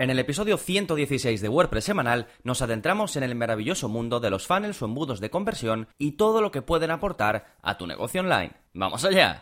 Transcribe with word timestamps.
En 0.00 0.08
el 0.08 0.18
episodio 0.18 0.56
116 0.56 1.42
de 1.42 1.48
WordPress 1.50 1.84
semanal 1.84 2.26
nos 2.42 2.62
adentramos 2.62 3.16
en 3.16 3.22
el 3.22 3.34
maravilloso 3.34 3.86
mundo 3.90 4.18
de 4.18 4.30
los 4.30 4.46
funnels 4.46 4.80
o 4.80 4.86
embudos 4.86 5.20
de 5.20 5.28
conversión 5.28 5.88
y 5.98 6.12
todo 6.12 6.40
lo 6.40 6.50
que 6.50 6.62
pueden 6.62 6.90
aportar 6.90 7.58
a 7.60 7.76
tu 7.76 7.86
negocio 7.86 8.22
online. 8.22 8.52
¡Vamos 8.72 9.04
allá! 9.04 9.40